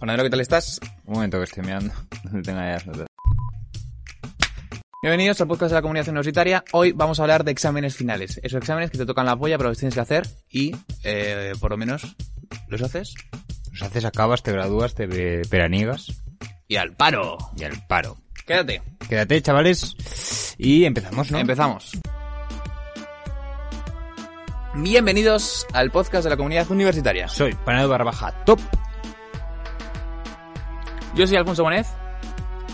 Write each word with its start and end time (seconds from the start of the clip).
Panadero, 0.00 0.24
¿qué 0.24 0.30
tal 0.30 0.40
estás? 0.40 0.80
Un 1.04 1.14
momento 1.14 1.36
que 1.36 1.44
estoy 1.44 1.62
mirando. 1.62 1.92
Donde 2.24 2.42
tenga 2.42 2.78
ya. 2.78 2.92
Bienvenidos 5.02 5.38
al 5.42 5.46
podcast 5.46 5.70
de 5.72 5.74
la 5.74 5.82
comunidad 5.82 6.08
universitaria. 6.08 6.64
Hoy 6.72 6.92
vamos 6.92 7.20
a 7.20 7.22
hablar 7.22 7.44
de 7.44 7.52
exámenes 7.52 7.96
finales. 7.96 8.40
Esos 8.42 8.58
exámenes 8.62 8.90
que 8.90 8.96
te 8.96 9.04
tocan 9.04 9.26
la 9.26 9.36
polla, 9.36 9.58
pero 9.58 9.68
los 9.68 9.78
tienes 9.78 9.94
que 9.94 10.00
hacer 10.00 10.26
y, 10.48 10.74
eh, 11.04 11.52
por 11.60 11.70
lo 11.70 11.76
menos, 11.76 12.16
los 12.68 12.80
haces. 12.80 13.14
Los 13.72 13.82
haces, 13.82 14.06
acabas, 14.06 14.42
te 14.42 14.52
gradúas, 14.52 14.94
te 14.94 15.06
veraniegas 15.06 16.06
Y 16.66 16.76
al 16.76 16.94
paro. 16.94 17.36
y 17.58 17.64
al 17.64 17.86
paro. 17.86 18.16
Quédate. 18.46 18.82
Quédate, 19.06 19.42
chavales. 19.42 20.54
Y 20.56 20.84
empezamos, 20.86 21.30
¿no? 21.30 21.38
Empezamos. 21.38 21.92
Bienvenidos 24.76 25.66
al 25.74 25.90
podcast 25.90 26.24
de 26.24 26.30
la 26.30 26.36
comunidad 26.38 26.70
universitaria. 26.70 27.28
Soy 27.28 27.52
Panado 27.66 27.90
barra 27.90 28.04
baja 28.04 28.32
top. 28.46 28.60
Yo 31.14 31.26
soy 31.26 31.36
Alfonso 31.36 31.62
Bonez 31.62 31.88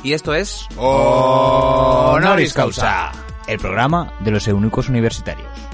y 0.02 0.12
esto 0.12 0.34
es... 0.34 0.66
Honoris 0.77 2.52
Causa. 2.52 3.12
El 3.47 3.59
programa 3.59 4.12
de 4.20 4.30
los 4.30 4.47
eunucos 4.48 4.88
universitarios. 4.88 5.66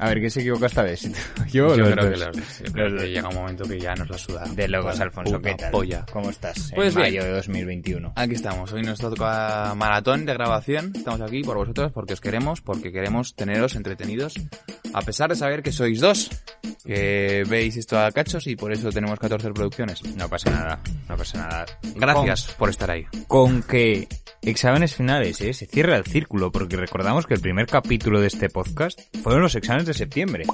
A 0.00 0.08
ver, 0.08 0.20
¿qué 0.20 0.30
se 0.30 0.40
equivoca 0.40 0.66
esta 0.66 0.82
vez? 0.82 1.02
Yo, 1.52 1.76
Yo 1.76 1.84
los 1.84 1.90
creo 1.92 2.10
dos? 2.10 2.18
que, 2.18 2.26
los- 2.26 2.58
yo 2.60 2.72
creo 2.72 2.96
que 2.96 3.06
llega 3.10 3.28
un 3.28 3.34
momento 3.34 3.64
que 3.64 3.78
ya 3.78 3.94
nos 3.94 4.08
la 4.08 4.18
suda. 4.18 4.44
De 4.54 4.66
locos, 4.68 4.98
Alfonso, 5.00 5.36
puta 5.36 5.48
¿qué 5.50 5.54
tal? 5.56 5.70
polla. 5.70 6.06
¿Cómo 6.12 6.30
estás? 6.30 6.72
Pues 6.74 6.94
en 6.96 7.02
bien. 7.02 7.10
mayo 7.14 7.24
de 7.24 7.32
2021. 7.32 8.12
Aquí 8.16 8.34
estamos, 8.34 8.72
hoy 8.72 8.82
nos 8.82 8.98
toca 8.98 9.74
maratón 9.76 10.24
de 10.26 10.32
grabación, 10.34 10.92
estamos 10.96 11.20
aquí 11.20 11.42
por 11.42 11.56
vosotros 11.56 11.92
porque 11.92 12.14
os 12.14 12.20
queremos, 12.20 12.60
porque 12.60 12.92
queremos 12.92 13.34
teneros 13.34 13.74
entretenidos, 13.76 14.34
a 14.94 15.02
pesar 15.02 15.28
de 15.30 15.36
saber 15.36 15.62
que 15.62 15.72
sois 15.72 16.00
dos, 16.00 16.30
que 16.84 17.42
veis 17.48 17.76
esto 17.76 17.98
a 17.98 18.10
cachos 18.12 18.46
y 18.46 18.56
por 18.56 18.72
eso 18.72 18.90
tenemos 18.90 19.18
14 19.18 19.48
reproducciones. 19.48 20.02
No 20.16 20.28
pasa 20.28 20.50
nada, 20.50 20.80
no 21.08 21.16
pasa 21.16 21.38
nada. 21.38 21.66
Gracias 21.96 22.54
por 22.58 22.70
estar 22.70 22.90
ahí. 22.90 23.04
con 23.28 23.62
que 23.62 24.08
exámenes 24.42 24.94
finales, 24.94 25.40
¿eh? 25.40 25.52
Se 25.54 25.66
cierra 25.66 25.96
el 25.96 26.04
círculo, 26.04 26.50
porque 26.50 26.76
recordamos 26.76 27.26
que 27.26 27.34
el 27.34 27.40
primer 27.40 27.66
capítulo 27.66 28.20
de 28.20 28.28
este 28.28 28.48
podcast 28.48 28.98
fueron 29.22 29.42
los 29.42 29.54
exámenes 29.54 29.86
de 29.86 29.94
septiembre. 29.94 30.44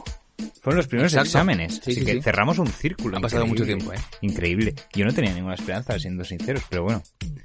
Fueron 0.60 0.78
los 0.78 0.88
primeros 0.88 1.12
Exacto. 1.12 1.28
exámenes. 1.28 1.74
Sí, 1.74 1.80
así 1.92 1.94
sí, 2.00 2.04
que 2.04 2.12
sí. 2.14 2.22
cerramos 2.22 2.58
un 2.58 2.66
círculo. 2.66 3.16
Ha 3.16 3.20
pasado 3.20 3.46
mucho 3.46 3.64
tiempo, 3.64 3.92
¿eh? 3.92 3.98
Increíble. 4.20 4.74
Yo 4.92 5.04
no 5.04 5.12
tenía 5.12 5.32
ninguna 5.32 5.54
esperanza, 5.54 5.98
siendo 5.98 6.24
sinceros, 6.24 6.62
pero 6.68 6.82
bueno. 6.82 7.02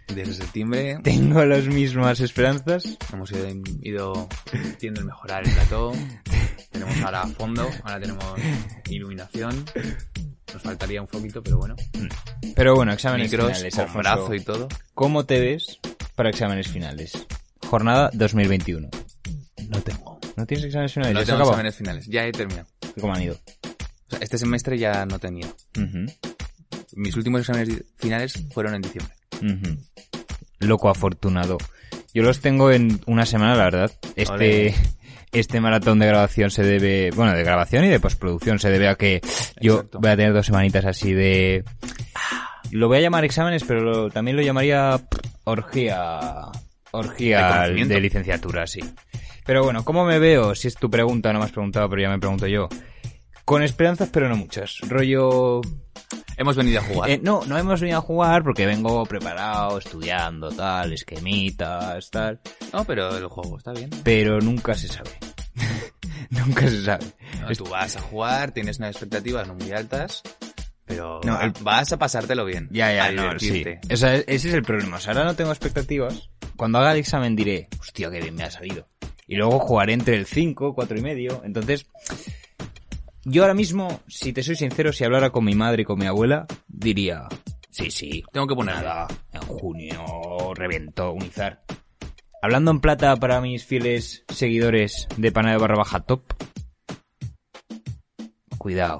Desde 0.08 0.34
septiembre 0.34 0.98
Tengo 1.04 1.46
las 1.46 1.68
mismas 1.68 2.20
esperanzas. 2.20 2.98
hemos 3.14 3.32
ido, 3.32 3.48
ido 3.82 4.28
viendo 4.82 5.00
el 5.02 5.06
mejorar 5.06 5.48
el 5.48 5.54
plató, 5.54 5.94
tenemos 6.72 6.98
ahora 7.02 7.28
fondo, 7.28 7.70
ahora 7.84 8.00
tenemos 8.00 8.26
iluminación, 8.90 9.66
nos 10.54 10.62
faltaría 10.62 11.02
un 11.02 11.08
foquito, 11.08 11.42
pero 11.42 11.60
bueno, 11.60 11.76
Pero 12.56 12.76
bueno, 12.76 12.92
exámenes 12.92 13.32
micros, 13.32 13.58
finales, 13.58 13.76
con 13.76 13.94
brazo 13.94 14.34
y 14.34 14.40
todo. 14.42 14.68
¿Cómo 14.94 15.26
te 15.26 15.40
ves 15.40 15.80
para 16.16 16.30
exámenes 16.30 16.68
finales? 16.68 17.14
Jornada 17.66 18.10
2021. 18.14 18.90
No 19.70 19.82
tengo. 19.82 20.20
¿No 20.36 20.46
tienes 20.46 20.66
exámenes 20.66 20.94
finales? 20.94 21.14
No 21.14 21.20
¿Ya 21.22 21.26
tengo 21.26 21.38
acabó? 21.38 21.52
exámenes 21.52 21.76
finales, 21.76 22.06
ya 22.08 22.26
he 22.26 22.32
terminado. 22.32 22.68
¿Cómo 23.00 23.14
han 23.14 23.22
ido? 23.24 23.36
O 23.36 24.10
sea, 24.10 24.20
este 24.22 24.38
semestre 24.38 24.78
ya 24.78 25.06
no 25.06 25.20
tenía. 25.20 25.48
Mis 26.94 27.16
últimos 27.16 27.42
exámenes 27.42 27.84
finales 27.98 28.34
fueron 28.54 28.76
en 28.76 28.82
diciembre. 28.82 29.14
Loco 30.60 30.90
afortunado. 30.90 31.58
Yo 32.14 32.24
los 32.24 32.40
tengo 32.42 32.72
en 32.72 33.00
una 33.06 33.26
semana, 33.26 33.56
la 33.56 33.64
verdad. 33.64 33.92
Este, 34.18 34.76
este 35.32 35.62
maratón 35.62 36.00
de 36.00 36.08
grabación 36.08 36.52
se 36.52 36.64
debe, 36.64 37.10
bueno, 37.16 37.34
de 37.34 37.44
grabación 37.44 37.86
y 37.86 37.88
de 37.90 38.00
postproducción 38.02 38.60
se 38.60 38.70
debe 38.70 38.90
a 38.90 38.96
que 38.96 39.22
yo 39.62 39.76
Exacto. 39.76 40.00
voy 40.02 40.10
a 40.12 40.16
tener 40.18 40.34
dos 40.34 40.46
semanitas 40.46 40.86
así 40.86 41.14
de... 41.14 41.64
Lo 42.72 42.88
voy 42.88 42.98
a 42.98 43.02
llamar 43.02 43.24
exámenes, 43.26 43.64
pero 43.64 43.82
lo- 43.82 44.10
también 44.10 44.38
lo 44.38 44.44
llamaría 44.44 45.00
orgía, 45.44 46.20
De 46.92 46.98
orgía 46.98 47.68
de 47.68 48.00
licenciatura, 48.02 48.68
sí. 48.68 48.80
Pero 49.46 49.64
bueno, 49.64 49.84
¿cómo 49.84 50.06
me 50.06 50.20
veo? 50.20 50.56
Si 50.56 50.68
es 50.68 50.76
tu 50.76 50.90
pregunta, 50.90 51.34
no 51.34 51.40
me 51.40 51.46
has 51.46 51.52
preguntado, 51.52 51.90
pero 51.90 52.02
ya 52.02 52.10
me 52.10 52.20
pregunto 52.20 52.48
yo. 52.48 52.70
Con 53.46 53.64
esperanzas, 53.64 54.10
pero 54.12 54.30
no 54.30 54.36
muchas. 54.38 54.78
Rollo, 54.88 55.62
Hemos 56.38 56.56
venido 56.56 56.80
a 56.80 56.84
jugar. 56.84 57.10
eh, 57.10 57.20
no, 57.22 57.42
no 57.46 57.58
hemos 57.58 57.82
venido 57.82 57.98
a 58.00 58.02
jugar 58.02 58.44
porque 58.44 58.66
vengo 58.66 59.04
preparado, 59.06 59.78
estudiando, 59.80 60.50
tal, 60.52 60.94
esquemitas, 60.94 62.10
tal. 62.12 62.40
No, 62.72 62.86
pero 62.86 63.18
el 63.18 63.26
juego 63.28 63.58
está 63.58 63.72
bien. 63.74 63.90
Pero 64.04 64.40
nunca 64.40 64.74
se 64.76 64.88
sabe. 64.88 65.10
nunca 66.30 66.68
se 66.68 66.84
sabe. 66.84 67.06
No, 67.42 67.48
tú 67.56 67.66
vas 67.66 67.96
a 67.98 68.02
jugar, 68.02 68.52
tienes 68.52 68.78
unas 68.78 68.92
expectativas 68.92 69.48
no 69.48 69.56
muy 69.56 69.72
altas, 69.72 70.22
pero 70.92 71.22
No, 71.24 71.40
el- 71.40 71.54
vas 71.62 71.92
a 71.94 71.98
pasártelo 71.98 72.44
bien. 72.44 72.68
Ya, 72.70 72.94
ya, 72.94 73.06
a 73.06 73.12
no, 73.14 73.40
sí. 73.40 73.64
O 73.90 73.96
sea, 73.96 74.16
ese 74.16 74.50
es 74.50 74.54
el 74.54 74.64
problema. 74.64 74.98
O 74.98 75.00
sea, 75.00 75.14
ahora 75.14 75.24
no 75.26 75.36
tengo 75.36 75.52
expectativas. 75.52 76.30
Cuando 76.58 76.80
haga 76.80 76.92
el 76.92 77.00
examen 77.00 77.34
diré, 77.36 77.70
hostia, 77.80 78.12
qué 78.12 78.20
bien 78.20 78.36
me 78.36 78.44
ha 78.44 78.52
salido. 78.52 78.88
Y 79.26 79.36
luego 79.38 79.60
jugaré 79.60 79.94
entre 79.94 80.18
el 80.18 80.26
5, 80.26 80.76
4 80.76 80.98
y 80.98 81.02
medio. 81.02 81.42
Entonces, 81.46 81.86
yo 83.24 83.44
ahora 83.44 83.54
mismo, 83.54 84.02
si 84.08 84.34
te 84.34 84.44
soy 84.44 84.58
sincero, 84.58 84.92
si 84.92 85.06
hablara 85.06 85.30
con 85.30 85.46
mi 85.46 85.56
madre 85.56 85.84
y 85.84 85.86
con 85.86 85.98
mi 85.98 86.08
abuela, 86.08 86.46
diría, 86.68 87.28
sí, 87.70 87.90
sí, 87.90 88.24
Tengo 88.34 88.48
que 88.48 88.56
poner 88.56 88.76
Nada, 88.76 89.08
en 89.32 89.42
junio 89.44 90.04
reventó 90.56 91.14
Unizar. 91.14 91.64
Hablando 92.42 92.72
en 92.72 92.82
plata 92.82 93.16
para 93.16 93.40
mis 93.40 93.64
fieles 93.64 94.26
seguidores 94.28 95.08
de 95.16 95.32
Pana 95.32 95.52
de 95.52 95.58
barra 95.58 95.76
baja 95.78 96.02
top. 96.02 96.24
Cuidado, 98.58 99.00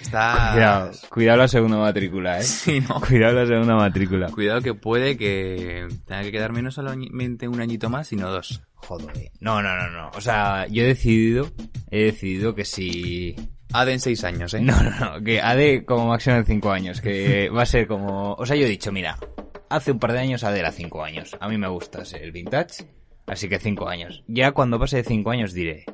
Está... 0.00 0.50
cuidado, 0.52 0.90
cuidado 1.08 1.38
la 1.38 1.48
segunda 1.48 1.78
matrícula, 1.78 2.38
eh. 2.38 2.42
Sí, 2.42 2.80
no. 2.80 3.00
Cuidado 3.00 3.34
la 3.34 3.46
segunda 3.46 3.76
matrícula. 3.76 4.28
Cuidado 4.30 4.60
que 4.60 4.74
puede 4.74 5.16
que 5.16 5.88
tenga 6.06 6.22
que 6.22 6.32
quedar 6.32 6.52
menos 6.52 6.74
solamente 6.74 7.48
un 7.48 7.60
añito 7.60 7.90
más, 7.90 8.08
sino 8.08 8.30
dos. 8.30 8.62
Joder. 8.74 9.30
No, 9.40 9.62
no, 9.62 9.76
no, 9.76 9.90
no. 9.90 10.10
O 10.14 10.20
sea, 10.20 10.66
yo 10.68 10.82
he 10.82 10.86
decidido, 10.86 11.50
he 11.90 12.04
decidido 12.04 12.54
que 12.54 12.64
si... 12.64 13.36
AD 13.72 13.88
en 13.88 14.00
seis 14.00 14.24
años, 14.24 14.52
¿eh? 14.54 14.60
No, 14.60 14.82
no, 14.82 14.90
no, 14.90 15.24
que 15.24 15.40
AD 15.40 15.84
como 15.84 16.08
máximo 16.08 16.36
en 16.36 16.44
5 16.44 16.72
años, 16.72 17.00
que 17.00 17.48
va 17.56 17.62
a 17.62 17.66
ser 17.66 17.86
como... 17.86 18.34
O 18.34 18.44
sea, 18.44 18.56
yo 18.56 18.66
he 18.66 18.68
dicho, 18.68 18.90
mira, 18.90 19.16
hace 19.68 19.92
un 19.92 19.98
par 19.98 20.12
de 20.12 20.18
años 20.18 20.42
AD 20.42 20.56
era 20.56 20.72
5 20.72 21.04
años. 21.04 21.36
A 21.40 21.48
mí 21.48 21.56
me 21.56 21.68
gusta 21.68 22.04
ser 22.04 22.22
el 22.22 22.32
vintage, 22.32 22.86
así 23.26 23.48
que 23.48 23.58
5 23.58 23.88
años. 23.88 24.24
Ya 24.26 24.52
cuando 24.52 24.78
pase 24.78 24.96
de 24.96 25.04
5 25.04 25.30
años 25.30 25.52
diré, 25.52 25.84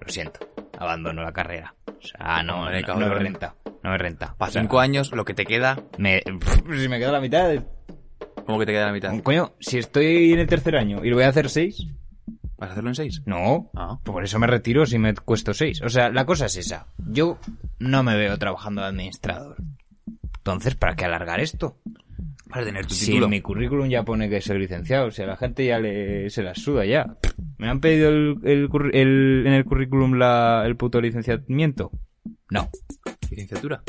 lo 0.00 0.08
siento, 0.08 0.40
abandono 0.78 1.22
la 1.22 1.32
carrera. 1.32 1.74
O 2.02 2.06
sea, 2.06 2.42
no, 2.42 2.60
Hombre, 2.62 2.82
no, 2.82 2.94
no 2.94 3.08
me 3.08 3.14
renta, 3.14 3.54
no 3.82 3.90
me 3.90 3.98
renta. 3.98 4.34
Para 4.38 4.48
O 4.48 4.52
sea, 4.52 4.62
cinco 4.62 4.80
años, 4.80 5.12
lo 5.12 5.24
que 5.24 5.34
te 5.34 5.44
queda, 5.44 5.78
Me, 5.98 6.22
si 6.80 6.88
me 6.88 6.98
queda 6.98 7.12
la 7.12 7.20
mitad, 7.20 7.50
¿cómo 8.46 8.58
que 8.58 8.66
te 8.66 8.72
queda 8.72 8.86
la 8.86 8.92
mitad? 8.92 9.12
coño, 9.22 9.52
si 9.60 9.78
estoy 9.78 10.32
en 10.32 10.38
el 10.40 10.46
tercer 10.46 10.76
año 10.76 11.04
y 11.04 11.10
lo 11.10 11.16
voy 11.16 11.24
a 11.24 11.28
hacer 11.28 11.48
6, 11.50 11.86
¿Vas 12.58 12.68
a 12.68 12.72
hacerlo 12.72 12.90
en 12.90 12.94
seis? 12.94 13.22
no, 13.24 13.70
Ah. 13.74 13.98
por 14.04 14.22
eso 14.22 14.38
me 14.38 14.46
retiro 14.46 14.84
si 14.84 14.98
me 14.98 15.14
cuesto 15.14 15.54
6. 15.54 15.80
O 15.82 15.88
sea, 15.88 16.10
la 16.10 16.26
cosa 16.26 16.44
es 16.46 16.56
esa. 16.56 16.86
Yo 16.98 17.38
no 17.78 18.02
me 18.02 18.16
veo 18.16 18.36
trabajando 18.38 18.82
de 18.82 18.88
administrador. 18.88 19.56
Entonces, 20.38 20.74
¿para 20.74 20.94
qué 20.94 21.06
alargar 21.06 21.40
esto? 21.40 21.78
Para 22.50 22.64
tener 22.64 22.84
tu 22.86 22.94
Si 22.94 23.06
título. 23.06 23.26
en 23.26 23.30
mi 23.30 23.40
currículum 23.40 23.88
ya 23.88 24.02
pone 24.02 24.28
que 24.28 24.40
soy 24.40 24.58
licenciado, 24.58 25.06
o 25.06 25.10
sea, 25.10 25.26
la 25.26 25.36
gente 25.36 25.64
ya 25.64 25.78
le, 25.78 26.28
se 26.30 26.42
la 26.42 26.54
suda 26.54 26.84
ya. 26.84 27.06
¿Me 27.58 27.68
han 27.68 27.80
pedido 27.80 28.08
el, 28.10 28.36
el 28.44 28.68
curr- 28.68 28.90
el- 28.92 29.44
en 29.46 29.52
el 29.52 29.64
currículum 29.64 30.14
la, 30.14 30.64
el 30.66 30.76
puto 30.76 31.00
licenciamiento? 31.00 31.90
No, 32.50 32.68
Licenciatura. 33.30 33.82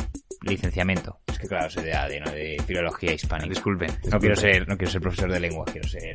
licenciamiento. 0.43 1.19
Es 1.27 1.39
que 1.39 1.47
claro, 1.47 1.69
soy 1.69 1.83
de 1.85 1.93
AD, 1.93 2.11
no 2.25 2.31
de 2.31 2.57
filología 2.67 3.13
hispánica. 3.13 3.49
Disculpe. 3.49 3.87
No 4.11 4.19
quiero 4.19 4.35
ser, 4.35 4.67
no 4.67 4.77
quiero 4.77 4.91
ser 4.91 5.01
profesor 5.01 5.31
de 5.31 5.39
lengua, 5.39 5.65
quiero 5.65 5.87
ser, 5.87 6.13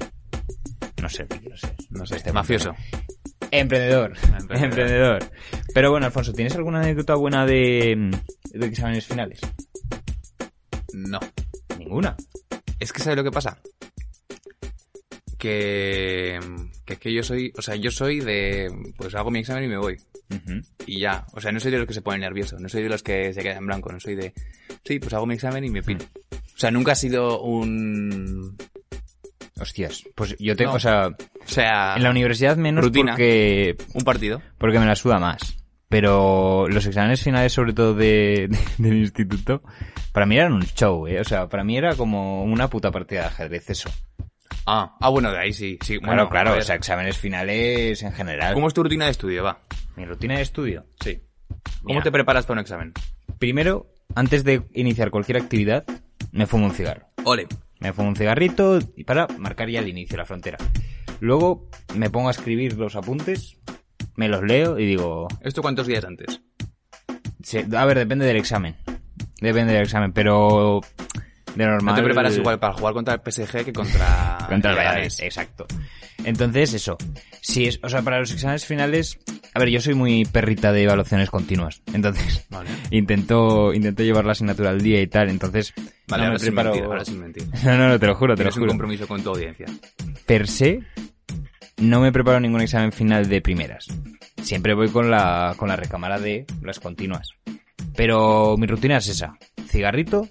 no 1.02 1.08
sé 1.08 1.26
qué 1.26 1.38
quiero 1.40 1.56
ser. 1.56 1.74
No 1.90 2.06
sé, 2.06 2.16
Este 2.16 2.32
mafioso. 2.32 2.72
Emprendedor. 3.50 4.12
Emprendedor. 4.22 4.64
Emprendedor. 4.64 5.18
Pero 5.74 5.90
bueno, 5.90 6.06
Alfonso, 6.06 6.32
¿tienes 6.32 6.54
alguna 6.54 6.78
anécdota 6.80 7.14
buena 7.16 7.44
de, 7.46 8.10
de 8.52 8.66
exámenes 8.66 9.06
finales? 9.06 9.40
No. 10.92 11.18
Ninguna. 11.78 12.16
Es 12.86 12.92
que 12.92 13.02
¿sabes 13.02 13.16
lo 13.16 13.24
que 13.24 13.32
pasa? 13.32 13.58
Que, 15.36 16.38
que 16.84 16.92
es 16.92 16.98
que 17.00 17.12
yo 17.12 17.24
soy, 17.24 17.52
o 17.58 17.62
sea, 17.62 17.74
yo 17.74 17.90
soy 17.90 18.20
de, 18.20 18.72
pues 18.96 19.12
hago 19.16 19.32
mi 19.32 19.40
examen 19.40 19.64
y 19.64 19.66
me 19.68 19.76
voy. 19.76 19.96
Y 20.86 21.00
ya, 21.00 21.26
o 21.32 21.40
sea, 21.40 21.50
no 21.50 21.58
soy 21.58 21.72
de 21.72 21.78
los 21.78 21.88
que 21.88 21.94
se 21.94 22.00
ponen 22.02 22.20
nerviosos, 22.20 22.60
no 22.60 22.68
soy 22.68 22.84
de 22.84 22.88
los 22.88 23.02
que 23.02 23.34
se 23.34 23.42
quedan 23.42 23.58
en 23.58 23.66
blanco, 23.66 23.90
no 23.90 23.98
soy 23.98 24.14
de, 24.14 24.32
sí, 24.84 25.00
pues 25.00 25.12
hago 25.14 25.26
mi 25.26 25.34
examen 25.34 25.64
y 25.64 25.70
me 25.70 25.82
piro. 25.82 26.04
O 26.32 26.58
sea, 26.58 26.70
nunca 26.70 26.92
ha 26.92 26.94
sido 26.94 27.42
un, 27.42 28.56
Hostias. 29.58 30.04
Pues 30.14 30.36
yo 30.38 30.54
tengo, 30.54 30.70
No. 30.70 30.76
o 30.76 30.80
sea, 30.80 31.08
o 31.08 31.48
sea, 31.48 31.96
en 31.96 32.04
la 32.04 32.10
universidad 32.10 32.56
menos 32.56 32.84
Rutina. 32.84 33.12
porque, 33.14 33.76
un 33.94 34.04
partido. 34.04 34.40
porque 34.58 34.78
me 34.78 34.86
la 34.86 34.94
suda 34.94 35.18
más. 35.18 35.58
Pero 35.88 36.66
los 36.68 36.84
exámenes 36.86 37.22
finales, 37.22 37.52
sobre 37.52 37.72
todo 37.72 37.94
de, 37.94 38.48
de- 38.48 38.58
del 38.78 38.98
instituto, 38.98 39.62
para 40.12 40.26
mí 40.26 40.36
eran 40.36 40.52
un 40.52 40.62
show, 40.62 41.06
¿eh? 41.06 41.20
O 41.20 41.24
sea, 41.24 41.48
para 41.48 41.62
mí 41.64 41.76
era 41.76 41.94
como 41.94 42.42
una 42.44 42.68
puta 42.68 42.90
partida 42.90 43.20
de 43.20 43.26
ajedrez 43.26 43.70
eso. 43.70 43.90
Ah, 44.66 44.96
ah, 45.00 45.08
bueno, 45.10 45.30
de 45.30 45.38
ahí 45.38 45.52
sí, 45.52 45.78
sí. 45.82 45.98
Claro, 45.98 46.06
Bueno, 46.06 46.28
claro, 46.28 46.50
ver, 46.52 46.60
o 46.60 46.62
sea, 46.64 46.74
exámenes 46.74 47.16
finales 47.18 48.02
en 48.02 48.12
general. 48.12 48.54
¿Cómo 48.54 48.66
es 48.66 48.74
tu 48.74 48.82
rutina 48.82 49.04
de 49.04 49.12
estudio, 49.12 49.44
va? 49.44 49.60
Mi 49.94 50.04
rutina 50.04 50.34
de 50.36 50.42
estudio. 50.42 50.86
Sí. 51.00 51.20
¿Cómo 51.82 51.94
Mira. 51.94 52.02
te 52.02 52.10
preparas 52.10 52.46
para 52.46 52.54
un 52.58 52.62
examen? 52.62 52.92
Primero, 53.38 53.86
antes 54.16 54.42
de 54.42 54.62
iniciar 54.74 55.10
cualquier 55.10 55.38
actividad, 55.38 55.84
me 56.32 56.46
fumo 56.46 56.66
un 56.66 56.72
cigarro. 56.72 57.06
Ole. 57.24 57.46
Me 57.78 57.92
fumo 57.92 58.08
un 58.08 58.16
cigarrito 58.16 58.80
y 58.96 59.04
para 59.04 59.28
marcar 59.38 59.68
ya 59.68 59.78
el 59.80 59.88
inicio, 59.88 60.16
la 60.16 60.24
frontera. 60.24 60.58
Luego 61.20 61.68
me 61.94 62.10
pongo 62.10 62.28
a 62.28 62.32
escribir 62.32 62.76
los 62.76 62.96
apuntes, 62.96 63.58
me 64.16 64.28
los 64.28 64.42
leo 64.42 64.78
y 64.78 64.86
digo, 64.86 65.28
¿Esto 65.42 65.62
cuántos 65.62 65.86
días 65.86 66.04
antes? 66.04 66.40
se- 67.42 67.66
a 67.76 67.84
ver, 67.84 67.98
depende 67.98 68.26
del 68.26 68.36
examen. 68.36 68.76
Depende 69.40 69.72
del 69.74 69.82
examen, 69.82 70.12
pero 70.12 70.80
de 71.54 71.64
normal. 71.66 71.94
No 71.94 72.00
te 72.00 72.04
preparas 72.04 72.36
igual 72.36 72.58
para 72.58 72.72
jugar 72.72 72.94
contra 72.94 73.14
el 73.14 73.20
PSG 73.20 73.64
que 73.66 73.72
contra, 73.72 74.38
Contra 74.48 74.70
el. 74.72 74.76
Leganés, 74.78 75.20
exacto. 75.20 75.66
Entonces, 76.24 76.72
eso. 76.74 76.96
Si 77.42 77.66
es, 77.66 77.78
o 77.82 77.88
sea, 77.88 78.02
para 78.02 78.18
los 78.18 78.32
exámenes 78.32 78.64
finales, 78.66 79.18
a 79.54 79.58
ver, 79.60 79.68
yo 79.68 79.80
soy 79.80 79.94
muy 79.94 80.24
perrita 80.24 80.72
de 80.72 80.82
evaluaciones 80.82 81.30
continuas. 81.30 81.82
Entonces, 81.92 82.46
Vale. 82.50 82.70
intento, 82.90 83.72
intento 83.74 84.02
llevar 84.02 84.24
la 84.24 84.32
asignatura 84.32 84.70
al 84.70 84.80
día 84.80 85.00
y 85.00 85.06
tal. 85.06 85.28
Entonces, 85.28 85.72
Vale, 86.08 86.22
no 86.22 86.28
ahora 86.28 86.32
me 86.32 86.38
sin 86.38 86.46
preparo. 86.48 86.70
mentir, 86.70 86.84
ahora 86.86 87.04
sin 87.04 87.20
mentir. 87.20 87.46
No, 87.64 87.76
no, 87.78 87.88
no, 87.90 87.98
te 87.98 88.06
lo 88.06 88.14
juro, 88.16 88.34
te 88.34 88.42
lo 88.42 88.50
Tienes 88.50 88.56
un 88.56 88.60
juro. 88.62 88.70
compromiso 88.72 89.06
con 89.06 89.22
tu 89.22 89.30
audiencia. 89.30 89.66
Per 90.24 90.48
se, 90.48 90.80
no 91.78 92.00
me 92.00 92.12
preparo 92.12 92.40
ningún 92.40 92.60
examen 92.62 92.92
final 92.92 93.28
de 93.28 93.40
primeras. 93.40 93.86
Siempre 94.42 94.74
voy 94.74 94.88
con 94.88 95.10
la, 95.10 95.54
con 95.56 95.68
la 95.68 95.76
recámara 95.76 96.18
de 96.18 96.46
las 96.62 96.80
continuas. 96.80 97.30
Pero 97.94 98.56
mi 98.58 98.66
rutina 98.66 98.98
es 98.98 99.08
esa. 99.08 99.38
Cigarrito, 99.68 100.28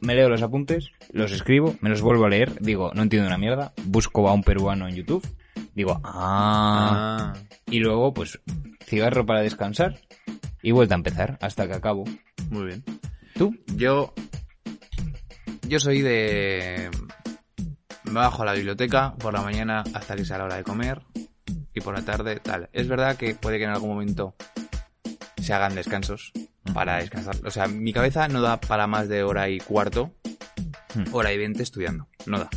me 0.00 0.14
leo 0.14 0.28
los 0.28 0.42
apuntes, 0.42 0.90
los 1.12 1.32
escribo, 1.32 1.76
me 1.80 1.90
los 1.90 2.00
vuelvo 2.02 2.24
a 2.26 2.28
leer, 2.28 2.60
digo, 2.60 2.90
no 2.94 3.02
entiendo 3.02 3.26
una 3.28 3.38
mierda, 3.38 3.72
busco 3.84 4.28
a 4.28 4.32
un 4.32 4.42
peruano 4.42 4.88
en 4.88 4.96
YouTube, 4.96 5.26
digo, 5.74 6.00
ah, 6.04 7.32
Ah, 7.34 7.40
y 7.70 7.78
luego 7.78 8.12
pues 8.14 8.40
cigarro 8.84 9.26
para 9.26 9.42
descansar 9.42 9.98
y 10.62 10.72
vuelta 10.72 10.94
a 10.94 10.98
empezar 10.98 11.38
hasta 11.40 11.66
que 11.66 11.74
acabo. 11.74 12.04
muy 12.50 12.64
bien. 12.66 12.84
¿Tú? 13.34 13.54
Yo. 13.76 14.14
Yo 15.68 15.78
soy 15.80 16.00
de. 16.00 16.90
Me 18.06 18.20
bajo 18.20 18.42
a 18.42 18.46
la 18.46 18.52
biblioteca 18.52 19.14
por 19.18 19.32
la 19.32 19.42
mañana 19.42 19.84
hasta 19.94 20.16
que 20.16 20.24
sea 20.24 20.38
la 20.38 20.44
hora 20.44 20.56
de 20.56 20.64
comer. 20.64 21.02
Y 21.74 21.80
por 21.80 21.94
la 21.94 22.02
tarde, 22.02 22.40
tal. 22.40 22.70
Es 22.72 22.88
verdad 22.88 23.16
que 23.16 23.34
puede 23.34 23.58
que 23.58 23.64
en 23.64 23.70
algún 23.70 23.90
momento 23.90 24.34
se 25.42 25.52
hagan 25.52 25.74
descansos 25.74 26.32
para 26.72 26.96
descansar. 26.98 27.36
O 27.44 27.50
sea, 27.50 27.68
mi 27.68 27.92
cabeza 27.92 28.28
no 28.28 28.40
da 28.40 28.60
para 28.60 28.86
más 28.86 29.08
de 29.08 29.22
hora 29.22 29.48
y 29.48 29.58
cuarto, 29.58 30.12
hora 31.12 31.32
y 31.32 31.38
veinte 31.38 31.62
estudiando. 31.62 32.08
No 32.24 32.38
da. 32.38 32.50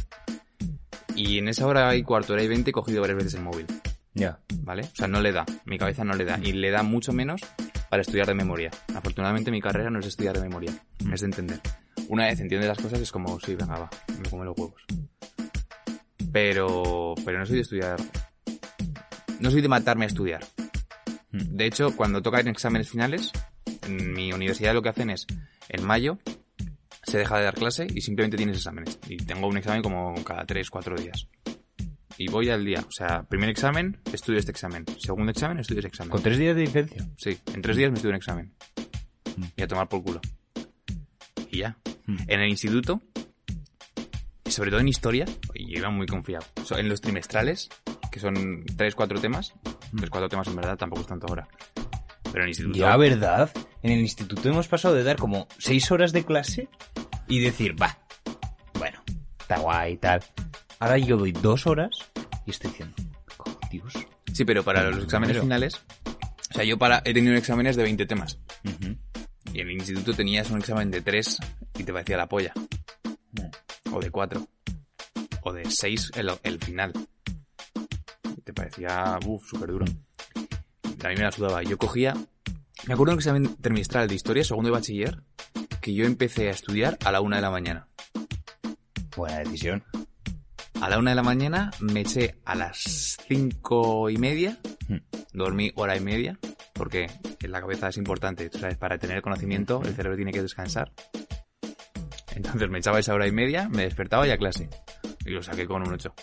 Y 1.15 1.37
en 1.37 1.49
esa 1.49 1.67
hora 1.67 1.95
y 1.95 2.03
cuarto, 2.03 2.33
hora 2.33 2.43
y 2.43 2.47
veinte 2.47 2.69
he 2.69 2.73
cogido 2.73 3.01
varias 3.01 3.17
veces 3.17 3.33
el 3.33 3.41
móvil. 3.41 3.67
Ya. 4.13 4.39
¿vale? 4.69 4.83
O 4.83 4.95
sea, 4.95 5.07
no 5.07 5.19
le 5.19 5.31
da, 5.31 5.45
mi 5.65 5.79
cabeza 5.79 6.03
no 6.03 6.13
le 6.13 6.25
da, 6.25 6.39
y 6.41 6.53
le 6.53 6.69
da 6.69 6.83
mucho 6.83 7.11
menos 7.11 7.41
para 7.89 8.03
estudiar 8.03 8.27
de 8.27 8.35
memoria. 8.35 8.69
Afortunadamente 8.93 9.49
mi 9.49 9.61
carrera 9.61 9.89
no 9.89 9.99
es 9.99 10.05
estudiar 10.05 10.35
de 10.35 10.43
memoria, 10.43 10.71
es 11.11 11.21
de 11.21 11.25
entender. 11.25 11.59
Una 12.07 12.27
vez 12.27 12.39
entiendes 12.39 12.69
las 12.69 12.77
cosas 12.77 12.99
es 12.99 13.11
como, 13.11 13.39
sí, 13.39 13.55
venga, 13.55 13.79
va, 13.79 13.89
me 14.21 14.29
come 14.29 14.45
los 14.45 14.55
huevos. 14.55 14.83
Pero, 16.31 17.15
pero 17.25 17.39
no 17.39 17.45
soy 17.45 17.55
de 17.55 17.61
estudiar, 17.61 17.99
no 19.39 19.51
soy 19.51 19.61
de 19.61 19.67
matarme 19.67 20.05
a 20.05 20.07
estudiar. 20.07 20.45
De 21.31 21.65
hecho, 21.65 21.95
cuando 21.95 22.21
tocan 22.21 22.47
exámenes 22.47 22.89
finales, 22.89 23.31
en 23.87 24.13
mi 24.13 24.31
universidad 24.31 24.73
lo 24.73 24.81
que 24.81 24.89
hacen 24.89 25.09
es, 25.09 25.25
en 25.69 25.83
mayo, 25.83 26.19
se 27.03 27.17
deja 27.17 27.37
de 27.37 27.43
dar 27.43 27.55
clase 27.55 27.87
y 27.93 28.01
simplemente 28.01 28.37
tienes 28.37 28.57
exámenes. 28.57 28.99
Y 29.07 29.17
tengo 29.17 29.47
un 29.47 29.57
examen 29.57 29.81
como 29.81 30.13
cada 30.23 30.45
3, 30.45 30.69
4 30.69 30.95
días. 30.95 31.27
Y 32.17 32.27
voy 32.27 32.49
al 32.49 32.65
día. 32.65 32.83
O 32.85 32.91
sea, 32.91 33.23
primer 33.23 33.49
examen, 33.49 33.97
estudio 34.11 34.39
este 34.39 34.51
examen. 34.51 34.85
Segundo 34.97 35.31
examen, 35.31 35.59
estudio 35.59 35.79
ese 35.79 35.87
examen. 35.87 36.11
Con 36.11 36.21
tres 36.21 36.37
días 36.37 36.53
de 36.53 36.61
diferencia. 36.61 37.07
Sí, 37.17 37.37
en 37.53 37.61
tres 37.61 37.77
días 37.77 37.91
me 37.91 37.95
estudio 37.95 38.11
un 38.11 38.17
examen. 38.17 38.53
Y 39.55 39.61
a 39.61 39.67
tomar 39.67 39.87
por 39.87 40.03
culo. 40.03 40.19
Y 41.49 41.59
ya. 41.59 41.77
Mm. 42.07 42.17
En 42.27 42.41
el 42.41 42.49
instituto, 42.49 43.01
y 44.49 44.51
sobre 44.51 44.71
todo 44.71 44.79
en 44.79 44.87
historia, 44.87 45.25
yo 45.53 45.77
iba 45.77 45.91
muy 45.91 46.07
confiado. 46.07 46.43
En 46.71 46.89
los 46.89 47.01
trimestrales, 47.01 47.69
que 48.11 48.19
son 48.19 48.65
tres, 48.75 48.95
cuatro 48.95 49.21
temas. 49.21 49.53
Tres, 49.95 50.09
cuatro 50.09 50.27
temas 50.27 50.47
en 50.47 50.55
verdad, 50.55 50.75
tampoco 50.75 51.01
es 51.03 51.07
tanto 51.07 51.27
ahora. 51.27 51.47
Pero 52.23 52.37
en 52.37 52.41
el 52.41 52.47
instituto... 52.47 52.79
Ya, 52.79 52.97
¿verdad? 52.97 53.51
En 53.83 53.91
el 53.91 53.99
instituto 53.99 54.49
hemos 54.49 54.67
pasado 54.67 54.95
de 54.95 55.03
dar 55.03 55.17
como 55.17 55.47
seis 55.59 55.91
horas 55.91 56.13
de 56.13 56.25
clase 56.25 56.67
y 57.27 57.41
decir, 57.41 57.79
va, 57.79 57.99
bueno, 58.73 59.03
está 59.39 59.59
guay 59.59 59.93
y 59.93 59.97
tal. 59.97 60.23
Ahora 60.79 60.97
yo 60.97 61.17
doy 61.17 61.31
dos 61.31 61.67
horas 61.67 61.91
y 62.47 62.49
estoy 62.49 62.71
diciendo, 62.71 62.95
oh, 63.37 63.59
Dios. 63.69 63.93
Sí, 64.33 64.45
pero 64.45 64.63
para 64.63 64.81
los 64.89 65.03
exámenes 65.03 65.35
Pero- 65.35 65.43
finales... 65.43 65.79
O 66.49 66.53
sea, 66.55 66.63
yo 66.63 66.79
para, 66.79 67.03
he 67.05 67.13
tenido 67.13 67.35
exámenes 67.35 67.75
de 67.75 67.83
20 67.83 68.07
temas. 68.07 68.39
Y 69.53 69.61
en 69.61 69.67
el 69.67 69.73
instituto 69.75 70.15
tenías 70.15 70.49
un 70.49 70.57
examen 70.57 70.89
de 70.89 71.01
3 71.01 71.37
y 71.77 71.83
te 71.83 71.93
parecía 71.93 72.17
la 72.17 72.27
polla. 72.27 72.51
O 73.99 74.01
de 74.01 74.11
4. 74.11 74.47
O 75.43 75.51
de 75.51 75.69
6 75.69 76.11
el, 76.15 76.31
el 76.43 76.59
final. 76.59 76.93
Te 78.45 78.53
parecía, 78.53 79.19
uff, 79.25 79.45
súper 79.45 79.71
duro. 79.71 79.85
A 81.03 81.07
mí 81.09 81.15
me 81.15 81.23
la 81.23 81.31
sudaba. 81.33 81.61
Yo 81.63 81.77
cogía... 81.77 82.13
Me 82.87 82.93
acuerdo 82.93 83.11
de 83.11 83.15
un 83.15 83.19
examen 83.19 83.55
trimestral 83.57 84.07
de 84.07 84.15
historia, 84.15 84.45
segundo 84.45 84.69
de 84.69 84.75
bachiller, 84.75 85.21
que 85.81 85.93
yo 85.93 86.05
empecé 86.05 86.47
a 86.47 86.51
estudiar 86.51 86.97
a 87.03 87.11
la 87.11 87.19
una 87.19 87.35
de 87.35 87.41
la 87.41 87.51
mañana. 87.51 87.87
Buena 89.17 89.39
decisión. 89.39 89.83
A 90.79 90.89
la 90.89 90.97
una 90.97 91.11
de 91.11 91.15
la 91.15 91.23
mañana 91.23 91.71
me 91.81 91.99
eché 92.01 92.39
a 92.45 92.55
las 92.55 93.17
cinco 93.27 94.09
y 94.09 94.17
media, 94.17 94.57
Hmm. 94.87 94.99
dormí 95.33 95.71
hora 95.75 95.97
y 95.97 95.99
media, 95.99 96.39
porque 96.73 97.11
en 97.43 97.51
la 97.51 97.59
cabeza 97.59 97.89
es 97.89 97.97
importante, 97.97 98.49
sabes, 98.49 98.77
para 98.77 98.97
tener 98.97 99.21
conocimiento 99.21 99.81
el 99.83 99.93
cerebro 99.93 100.15
tiene 100.15 100.31
que 100.31 100.41
descansar. 100.41 100.93
Entonces 102.35 102.69
me 102.69 102.79
echaba 102.79 102.99
esa 102.99 103.13
hora 103.13 103.27
y 103.27 103.31
media, 103.31 103.67
me 103.69 103.83
despertaba 103.83 104.27
y 104.27 104.31
a 104.31 104.37
clase. 104.37 104.69
Y 105.25 105.31
lo 105.31 105.41
saqué 105.43 105.65
con 105.67 105.81
un 105.87 105.93
8. 105.93 106.13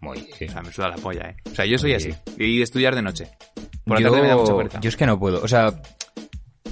Muy 0.00 0.18
O 0.18 0.36
sea, 0.50 0.62
me 0.62 0.72
suda 0.72 0.88
la 0.88 0.96
polla, 0.96 1.30
eh. 1.30 1.36
O 1.50 1.54
sea, 1.54 1.64
yo 1.64 1.78
soy 1.78 1.94
así. 1.94 2.10
Y 2.38 2.60
estudiar 2.62 2.94
de 2.94 3.02
noche. 3.02 3.28
Por 3.84 3.96
la 3.98 4.02
yo, 4.02 4.10
tarde 4.10 4.22
me 4.22 4.28
da 4.28 4.36
mucha 4.36 4.56
pereza. 4.56 4.80
yo 4.80 4.88
es 4.88 4.96
que 4.96 5.06
no 5.06 5.18
puedo. 5.18 5.42
O 5.42 5.48
sea, 5.48 5.80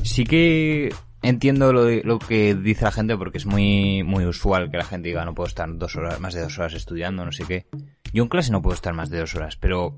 sí 0.02 0.24
que 0.24 0.92
entiendo 1.22 1.72
lo, 1.72 1.84
de- 1.84 2.02
lo 2.04 2.18
que 2.18 2.54
dice 2.54 2.84
la 2.84 2.92
gente 2.92 3.16
porque 3.16 3.38
es 3.38 3.46
muy, 3.46 4.02
muy 4.02 4.24
usual 4.26 4.70
que 4.70 4.76
la 4.78 4.84
gente 4.84 5.08
diga 5.08 5.24
no 5.24 5.34
puedo 5.34 5.46
estar 5.48 5.68
dos 5.76 5.94
horas, 5.96 6.18
más 6.20 6.34
de 6.34 6.40
dos 6.42 6.58
horas 6.58 6.72
estudiando, 6.74 7.24
no 7.24 7.32
sé 7.32 7.44
qué. 7.44 7.66
Yo 8.12 8.22
en 8.24 8.28
clase 8.28 8.50
no 8.52 8.62
puedo 8.62 8.74
estar 8.74 8.92
más 8.94 9.10
de 9.10 9.18
dos 9.20 9.34
horas, 9.36 9.56
pero 9.56 9.96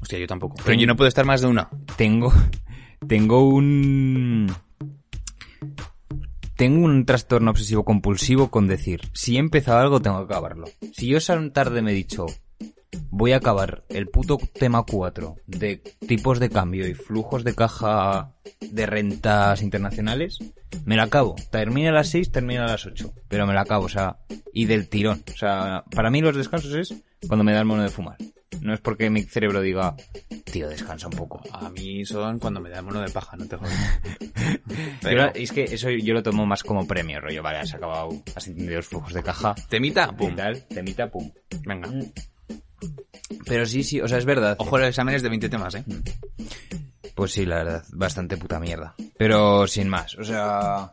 Hostia, 0.00 0.18
yo 0.18 0.26
tampoco. 0.26 0.56
Pero 0.64 0.78
yo 0.78 0.86
no 0.86 0.96
puedo 0.96 1.08
estar 1.08 1.24
más 1.24 1.40
de 1.40 1.46
una. 1.48 1.68
tengo 1.96 2.32
tengo 3.08 3.48
un 3.48 4.50
tengo 6.58 6.84
un 6.84 7.06
trastorno 7.06 7.52
obsesivo 7.52 7.84
compulsivo 7.84 8.50
con 8.50 8.66
decir 8.66 9.02
si 9.12 9.36
he 9.36 9.38
empezado 9.38 9.78
algo 9.78 10.02
tengo 10.02 10.18
que 10.18 10.34
acabarlo. 10.34 10.66
Si 10.92 11.06
yo 11.06 11.18
esa 11.18 11.38
tarde 11.50 11.82
me 11.82 11.92
he 11.92 11.94
dicho 11.94 12.26
voy 13.10 13.30
a 13.30 13.36
acabar 13.36 13.84
el 13.88 14.08
puto 14.08 14.38
tema 14.54 14.82
4 14.82 15.36
de 15.46 15.76
tipos 16.08 16.40
de 16.40 16.50
cambio 16.50 16.88
y 16.88 16.94
flujos 16.94 17.44
de 17.44 17.54
caja 17.54 18.32
de 18.60 18.86
rentas 18.86 19.62
internacionales 19.62 20.40
me 20.84 20.96
la 20.96 21.04
acabo. 21.04 21.36
Termina 21.52 21.90
a 21.90 21.92
las 21.92 22.08
6 22.08 22.32
termina 22.32 22.64
a 22.64 22.72
las 22.72 22.86
8 22.86 23.12
pero 23.28 23.46
me 23.46 23.54
la 23.54 23.60
acabo 23.60 23.84
o 23.84 23.88
sea 23.88 24.16
y 24.52 24.64
del 24.64 24.88
tirón. 24.88 25.22
O 25.32 25.36
sea 25.36 25.84
para 25.94 26.10
mí 26.10 26.20
los 26.20 26.34
descansos 26.34 26.74
es 26.74 26.92
cuando 27.28 27.44
me 27.44 27.52
da 27.52 27.60
el 27.60 27.66
mono 27.66 27.84
de 27.84 27.90
fumar. 27.90 28.16
No 28.62 28.74
es 28.74 28.80
porque 28.80 29.10
mi 29.10 29.22
cerebro 29.22 29.60
diga 29.60 29.94
tío 30.48 30.68
descansa 30.68 31.08
un 31.08 31.16
poco 31.16 31.42
A 31.52 31.68
mí 31.70 32.04
son 32.04 32.38
cuando 32.38 32.60
me 32.60 32.70
da 32.70 32.78
el 32.78 32.84
mono 32.84 33.00
de 33.00 33.10
paja, 33.10 33.36
no 33.36 33.46
te 33.46 33.56
jodas. 33.56 34.00
Pero, 35.02 35.32
es 35.34 35.52
que 35.52 35.64
eso 35.64 35.90
yo 35.90 36.14
lo 36.14 36.22
tomo 36.22 36.46
más 36.46 36.62
como 36.62 36.86
premio, 36.86 37.20
rollo, 37.20 37.42
vale, 37.42 37.58
has 37.58 37.74
acabado, 37.74 38.10
has 38.34 38.46
entendido 38.46 38.76
los 38.76 38.86
flujos 38.86 39.12
de 39.12 39.22
caja, 39.22 39.54
temita, 39.68 40.14
pum. 40.16 40.34
tal, 40.34 40.62
temita, 40.66 41.10
pum. 41.10 41.30
Venga. 41.64 41.90
Pero 43.46 43.66
sí, 43.66 43.82
sí, 43.82 44.00
o 44.00 44.08
sea, 44.08 44.18
es 44.18 44.24
verdad. 44.24 44.56
Ojo 44.58 44.78
los 44.78 44.88
exámenes 44.88 45.22
de 45.22 45.28
20 45.28 45.48
temas, 45.48 45.74
eh. 45.74 45.84
Pues 47.14 47.32
sí, 47.32 47.44
la 47.44 47.56
verdad, 47.56 47.84
bastante 47.92 48.36
puta 48.36 48.60
mierda. 48.60 48.94
Pero 49.16 49.66
sin 49.66 49.88
más, 49.88 50.14
o 50.16 50.24
sea... 50.24 50.90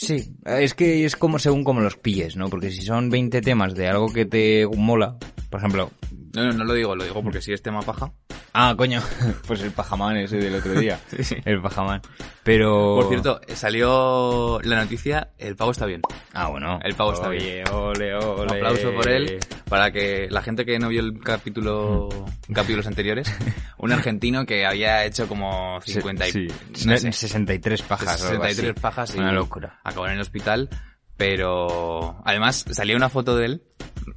Sí, 0.00 0.32
es 0.46 0.72
que 0.72 1.04
es 1.04 1.14
como 1.14 1.38
según 1.38 1.62
como 1.62 1.82
los 1.82 1.96
pilles, 1.96 2.34
¿no? 2.34 2.48
Porque 2.48 2.70
si 2.70 2.80
son 2.80 3.10
20 3.10 3.42
temas 3.42 3.74
de 3.74 3.86
algo 3.86 4.10
que 4.10 4.24
te 4.24 4.66
mola, 4.66 5.18
por 5.50 5.60
ejemplo... 5.60 5.90
No, 6.34 6.44
no, 6.44 6.52
no 6.52 6.64
lo 6.64 6.72
digo, 6.72 6.96
lo 6.96 7.04
digo 7.04 7.22
porque 7.22 7.42
si 7.42 7.52
es 7.52 7.60
tema 7.60 7.82
paja. 7.82 8.10
Ah, 8.54 8.74
coño, 8.76 9.02
pues 9.46 9.60
el 9.62 9.72
pajamán 9.72 10.16
ese 10.16 10.38
del 10.38 10.54
otro 10.54 10.72
día. 10.72 10.98
Sí, 11.08 11.22
sí. 11.24 11.36
El 11.44 11.60
pajamán. 11.60 12.00
Pero... 12.42 12.96
Por 12.96 13.08
cierto, 13.08 13.40
salió 13.54 14.58
la 14.62 14.82
noticia, 14.82 15.32
el 15.36 15.54
pavo 15.54 15.72
está 15.72 15.84
bien. 15.84 16.00
Ah, 16.32 16.48
bueno. 16.48 16.78
el 16.82 16.94
pavo 16.94 17.12
está 17.12 17.28
Oye, 17.28 17.62
ole, 17.70 18.14
ole. 18.14 18.42
Un 18.42 18.50
aplauso 18.50 18.92
por 18.94 19.08
él, 19.08 19.38
para 19.68 19.92
que 19.92 20.28
la 20.30 20.40
gente 20.40 20.64
que 20.64 20.78
no 20.78 20.88
vio 20.88 21.00
el 21.00 21.20
capítulo, 21.20 22.08
capítulos 22.52 22.86
anteriores, 22.86 23.30
un 23.80 23.92
argentino 23.92 24.46
que 24.46 24.66
había 24.66 25.04
hecho 25.04 25.26
como 25.28 25.80
50 25.82 26.28
y, 26.28 26.32
Sí, 26.32 26.48
no 26.86 26.96
sé, 26.96 27.12
63 27.12 27.82
pajas. 27.82 28.22
o 28.22 28.28
algo 28.28 28.44
63 28.44 28.70
así. 28.72 28.80
pajas 28.80 29.14
y 29.14 29.18
Una 29.18 29.32
locura. 29.32 29.80
acabó 29.84 30.06
en 30.06 30.12
el 30.12 30.20
hospital, 30.20 30.68
pero 31.16 32.20
además 32.24 32.64
salía 32.70 32.96
una 32.96 33.08
foto 33.08 33.36
de 33.36 33.46
él 33.46 33.62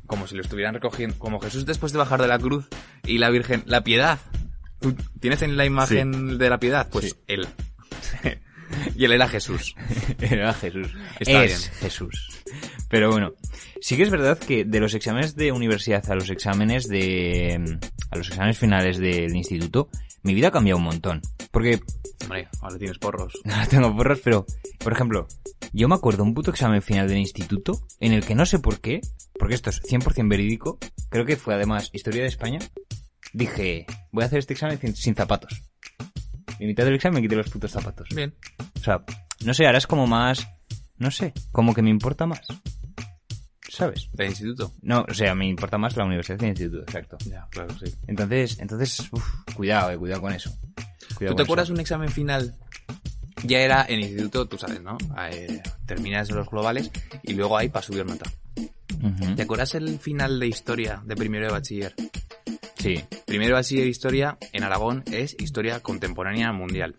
como 0.08 0.28
si 0.28 0.36
lo 0.36 0.42
estuvieran 0.42 0.74
recogiendo, 0.74 1.18
como 1.18 1.40
Jesús 1.40 1.66
después 1.66 1.92
de 1.92 1.98
bajar 1.98 2.22
de 2.22 2.28
la 2.28 2.40
cruz 2.40 2.68
y 3.04 3.18
la 3.18 3.30
Virgen, 3.30 3.64
la 3.66 3.84
piedad, 3.84 4.20
¿Tú 4.84 4.94
tienes 5.22 5.42
en 5.42 5.56
la 5.56 5.64
imagen 5.64 6.38
de 6.38 6.50
la 6.50 6.60
piedad? 6.60 6.90
Pues 6.92 7.16
él. 7.28 7.48
y 8.98 9.06
él 9.06 9.14
era 9.14 9.30
Jesús. 9.30 9.76
Era 10.20 10.54
Jesús. 10.54 10.90
Está 11.22 11.46
es 11.46 11.70
Jesús. 11.80 12.44
Pero 12.94 13.10
bueno, 13.10 13.34
sí 13.82 13.98
que 13.98 14.04
es 14.04 14.12
verdad 14.12 14.38
que 14.38 14.66
de 14.66 14.80
los 14.80 14.94
exámenes 14.94 15.36
de 15.36 15.52
universidad 15.52 16.08
a 16.12 16.14
los 16.14 16.30
exámenes 16.30 16.88
de... 16.88 17.80
a 18.12 18.16
los 18.16 18.28
exámenes 18.28 18.60
finales 18.60 19.00
del 19.00 19.36
instituto, 19.36 19.90
mi 20.22 20.36
vida 20.36 20.50
ha 20.50 20.52
cambiado 20.52 20.78
un 20.78 20.84
montón. 20.84 21.20
Porque 21.50 21.80
Hombre, 22.22 22.50
ahora 22.62 22.78
tienes 22.78 23.00
porros. 23.00 23.34
no 23.46 23.56
tengo 23.68 23.98
porros, 23.98 24.20
pero, 24.24 24.46
por 24.78 24.94
ejemplo, 24.94 25.28
yo 25.72 25.88
me 25.88 25.96
acuerdo 25.96 26.22
un 26.22 26.36
puto 26.36 26.52
examen 26.52 26.84
final 26.84 27.08
del 27.08 27.18
instituto 27.18 27.82
en 28.00 28.14
el 28.14 28.24
que 28.24 28.36
no 28.36 28.46
sé 28.46 28.60
por 28.60 28.80
qué, 28.80 29.02
porque 29.40 29.56
esto 29.56 29.72
es 29.72 29.82
100% 29.82 30.30
verídico, 30.30 30.78
creo 31.10 31.26
que 31.26 31.36
fue 31.36 31.56
además 31.56 31.90
Historia 31.94 32.22
de 32.22 32.28
España, 32.28 32.60
dije, 33.34 33.88
voy 34.12 34.22
a 34.22 34.28
hacer 34.28 34.38
este 34.38 34.54
examen 34.54 34.80
sin, 34.80 34.96
sin 34.96 35.16
zapatos. 35.16 35.64
En 36.60 36.68
mitad 36.68 36.86
del 36.86 36.94
examen 36.94 37.16
me 37.16 37.22
quité 37.24 37.38
los 37.38 37.50
putos 37.50 37.72
zapatos. 37.72 38.10
Bien. 38.16 38.36
O 38.76 38.84
sea, 38.84 39.04
no 39.44 39.56
sé, 39.56 39.66
ahora 39.66 39.80
es 39.80 39.88
como 39.88 40.06
más, 40.06 40.48
no 41.00 41.10
sé, 41.10 41.34
como 41.52 41.74
que 41.74 41.82
me 41.82 41.90
importa 41.90 42.28
más. 42.28 42.46
¿Sabes? 43.76 44.10
Del 44.14 44.30
instituto. 44.30 44.72
No, 44.82 45.06
o 45.10 45.14
sea, 45.14 45.34
me 45.36 45.48
importa 45.48 45.78
más 45.78 45.96
la 45.98 46.06
universidad 46.06 46.38
que 46.38 46.46
el 46.46 46.52
instituto, 46.52 46.84
exacto. 46.84 47.18
Ya, 47.26 47.48
claro, 47.50 47.76
sí. 47.84 47.94
Entonces, 48.08 48.60
entonces, 48.60 49.08
uf, 49.12 49.24
cuidado, 49.56 49.92
eh, 49.92 49.98
cuidado 49.98 50.22
con 50.22 50.34
eso. 50.34 50.56
Cuidado 51.16 51.36
¿Tú 51.36 51.38
te 51.38 51.44
acuerdas 51.44 51.70
un 51.70 51.80
examen 51.80 52.10
final? 52.10 52.54
Ya 53.46 53.60
era 53.60 53.86
en 53.90 54.00
instituto, 54.02 54.46
tú 54.48 54.58
sabes, 54.58 54.82
¿no? 54.82 54.98
Eh, 55.30 55.62
terminas 55.86 56.30
los 56.30 56.48
globales 56.50 56.92
y 57.24 57.34
luego 57.34 57.58
hay 57.58 57.70
para 57.70 57.84
subir 57.86 58.06
nota. 58.06 58.30
¿Te 59.36 59.42
acuerdas 59.42 59.76
el 59.76 60.00
final 60.00 60.40
de 60.40 60.48
historia 60.48 61.02
de 61.06 61.16
primero 61.16 61.48
de 61.48 61.52
bachiller? 61.52 61.94
Sí, 62.78 63.04
Primero 63.26 63.50
de 63.56 63.62
bachiller 63.62 63.88
historia 63.88 64.38
en 64.54 64.64
Aragón 64.64 65.04
es 65.12 65.36
historia 65.40 65.80
contemporánea 65.82 66.52
mundial. 66.54 66.96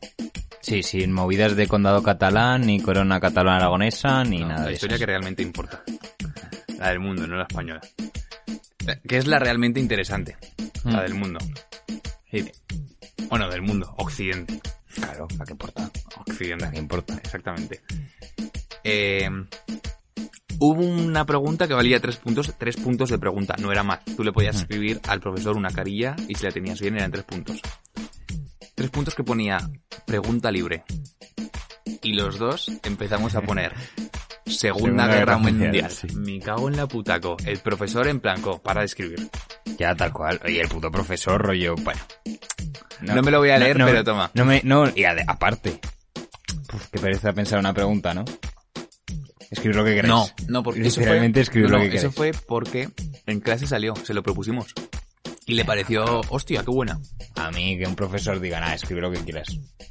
sí, 0.60 0.82
sin 0.82 1.12
movidas 1.12 1.56
de 1.56 1.66
condado 1.68 2.02
catalán, 2.02 2.62
ni 2.66 2.80
corona 2.80 3.20
catalana 3.20 3.56
aragonesa, 3.56 4.24
ni 4.24 4.40
No, 4.40 4.48
nada 4.48 4.60
la 4.62 4.66
de 4.68 4.72
historia 4.74 4.96
eso. 4.96 5.02
que 5.02 5.06
realmente 5.06 5.42
importa. 5.42 5.82
La 6.78 6.88
del 6.90 7.00
mundo, 7.00 7.26
no 7.26 7.36
la 7.36 7.44
española. 7.44 7.80
Eh, 8.86 9.00
Que 9.06 9.16
es 9.18 9.26
la 9.26 9.38
realmente 9.38 9.80
interesante. 9.80 10.36
La 10.84 10.98
Mm. 10.98 11.02
del 11.02 11.14
mundo. 11.14 11.38
Sí, 12.30 12.50
Bueno, 13.28 13.48
del 13.50 13.62
mundo. 13.62 13.94
Occidente. 13.98 14.60
claro, 14.94 15.26
¿para 15.28 15.44
qué 15.46 15.52
importa? 15.52 15.90
Occidente. 16.26 16.64
¿Para 16.64 16.72
qué 16.72 16.78
importa? 16.78 17.14
Exactamente. 17.22 17.80
Eh, 18.84 19.28
hubo 20.58 20.82
una 20.82 21.24
pregunta 21.24 21.66
que 21.66 21.74
valía 21.74 22.00
tres 22.00 22.16
puntos, 22.16 22.52
tres 22.58 22.76
puntos 22.76 23.10
de 23.10 23.18
pregunta, 23.18 23.56
no 23.58 23.72
era 23.72 23.82
más. 23.82 24.04
Tú 24.16 24.22
le 24.24 24.32
podías 24.32 24.56
escribir 24.56 25.00
al 25.08 25.20
profesor 25.20 25.56
una 25.56 25.70
carilla 25.70 26.14
y 26.28 26.34
si 26.34 26.44
la 26.44 26.52
tenías 26.52 26.80
bien 26.80 26.96
eran 26.96 27.10
tres 27.10 27.24
puntos. 27.24 27.60
Tres 28.74 28.90
puntos 28.90 29.14
que 29.14 29.24
ponía 29.24 29.58
pregunta 30.06 30.50
libre. 30.52 30.84
Y 32.02 32.12
los 32.12 32.38
dos 32.38 32.70
empezamos 32.82 33.34
a 33.34 33.40
poner 33.40 33.72
Segunda, 34.54 35.06
Guerra, 35.06 35.38
Mundial. 35.38 35.90
sí. 35.90 36.06
Me 36.14 36.38
cago 36.40 36.68
en 36.68 36.76
la 36.76 36.86
putaco. 36.86 37.36
El 37.44 37.58
profesor 37.58 38.06
en 38.08 38.20
blanco, 38.20 38.60
para 38.62 38.80
de 38.80 38.86
escribir. 38.86 39.28
Ya, 39.78 39.94
tal 39.94 40.12
cual. 40.12 40.40
Y 40.46 40.58
el 40.58 40.68
puto 40.68 40.90
profesor, 40.90 41.40
rollo, 41.40 41.74
bueno. 41.76 42.00
No 43.00 43.22
me 43.22 43.30
lo 43.30 43.38
voy 43.38 43.50
a 43.50 43.58
leer, 43.58 43.76
pero 43.76 44.04
toma. 44.04 44.30
No 44.34 44.44
me, 44.44 44.60
no, 44.64 44.88
y 44.94 45.04
aparte. 45.04 45.80
Uf, 46.72 46.88
qué 46.90 46.98
pereza 46.98 47.32
pensar 47.32 47.58
una 47.58 47.74
pregunta, 47.74 48.14
¿no? 48.14 48.24
Escribir 49.50 49.76
lo 49.76 49.84
que 49.84 49.94
queráis. 49.94 50.08
No, 50.08 50.26
no, 50.48 50.62
porque 50.62 50.80
eso 50.86 51.00
fue, 51.02 51.32
escribir 51.34 51.70
lo 51.70 51.78
eso 51.78 52.10
fue 52.10 52.32
porque 52.32 52.88
en 53.26 53.40
clase 53.40 53.66
salió, 53.66 53.94
se 53.96 54.14
lo 54.14 54.22
propusimos. 54.22 54.72
Y 55.46 55.54
le 55.54 55.64
pareció, 55.64 56.22
hostia, 56.30 56.62
qué 56.64 56.70
buena. 56.70 56.98
A 57.36 57.50
mí 57.50 57.78
que 57.78 57.86
un 57.86 57.94
profesor 57.94 58.40
diga, 58.40 58.60
nada, 58.60 58.74
escribe 58.74 59.02
lo 59.02 59.12
que 59.12 59.20
quieras. 59.20 59.48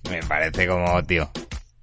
Me 0.10 0.22
parece 0.24 0.67
como, 0.67 1.03
tío. 1.03 1.29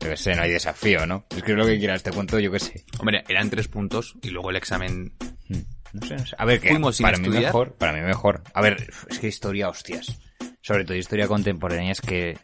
Yo 0.00 0.09
qué 0.09 0.16
sé, 0.16 0.35
no 0.35 0.42
hay 0.42 0.50
desafío, 0.50 1.07
¿no? 1.07 1.25
Escribe 1.30 1.59
lo 1.59 1.66
que 1.66 1.78
quieras, 1.78 2.02
te 2.02 2.11
cuento, 2.11 2.38
yo 2.38 2.50
qué 2.50 2.59
sé. 2.59 2.85
Hombre, 2.99 3.23
eran 3.28 3.50
tres 3.50 3.69
puntos 3.69 4.14
y 4.23 4.30
luego 4.30 4.50
el 4.50 4.57
examen. 4.57 5.12
Hmm, 5.49 5.59
No 5.92 6.07
sé, 6.07 6.14
no 6.16 6.26
sé. 6.26 6.37
A 6.38 6.45
ver, 6.47 6.61
que 6.61 6.71
Fuimos 6.71 6.97
sin 6.97 7.04
para 7.04 7.19
mí 7.19 7.28
mejor, 7.28 7.75
para 7.75 7.92
mí 7.92 8.00
mejor. 8.00 8.42
A 8.54 8.62
ver, 8.62 8.90
es 9.11 9.19
que 9.19 9.28
historia, 9.28 9.69
hostias. 9.69 10.19
Sobre 10.62 10.85
todo 10.85 10.97
historia 10.97 11.26
contemporánea 11.28 11.92
es 11.92 12.00
que... 12.00 12.38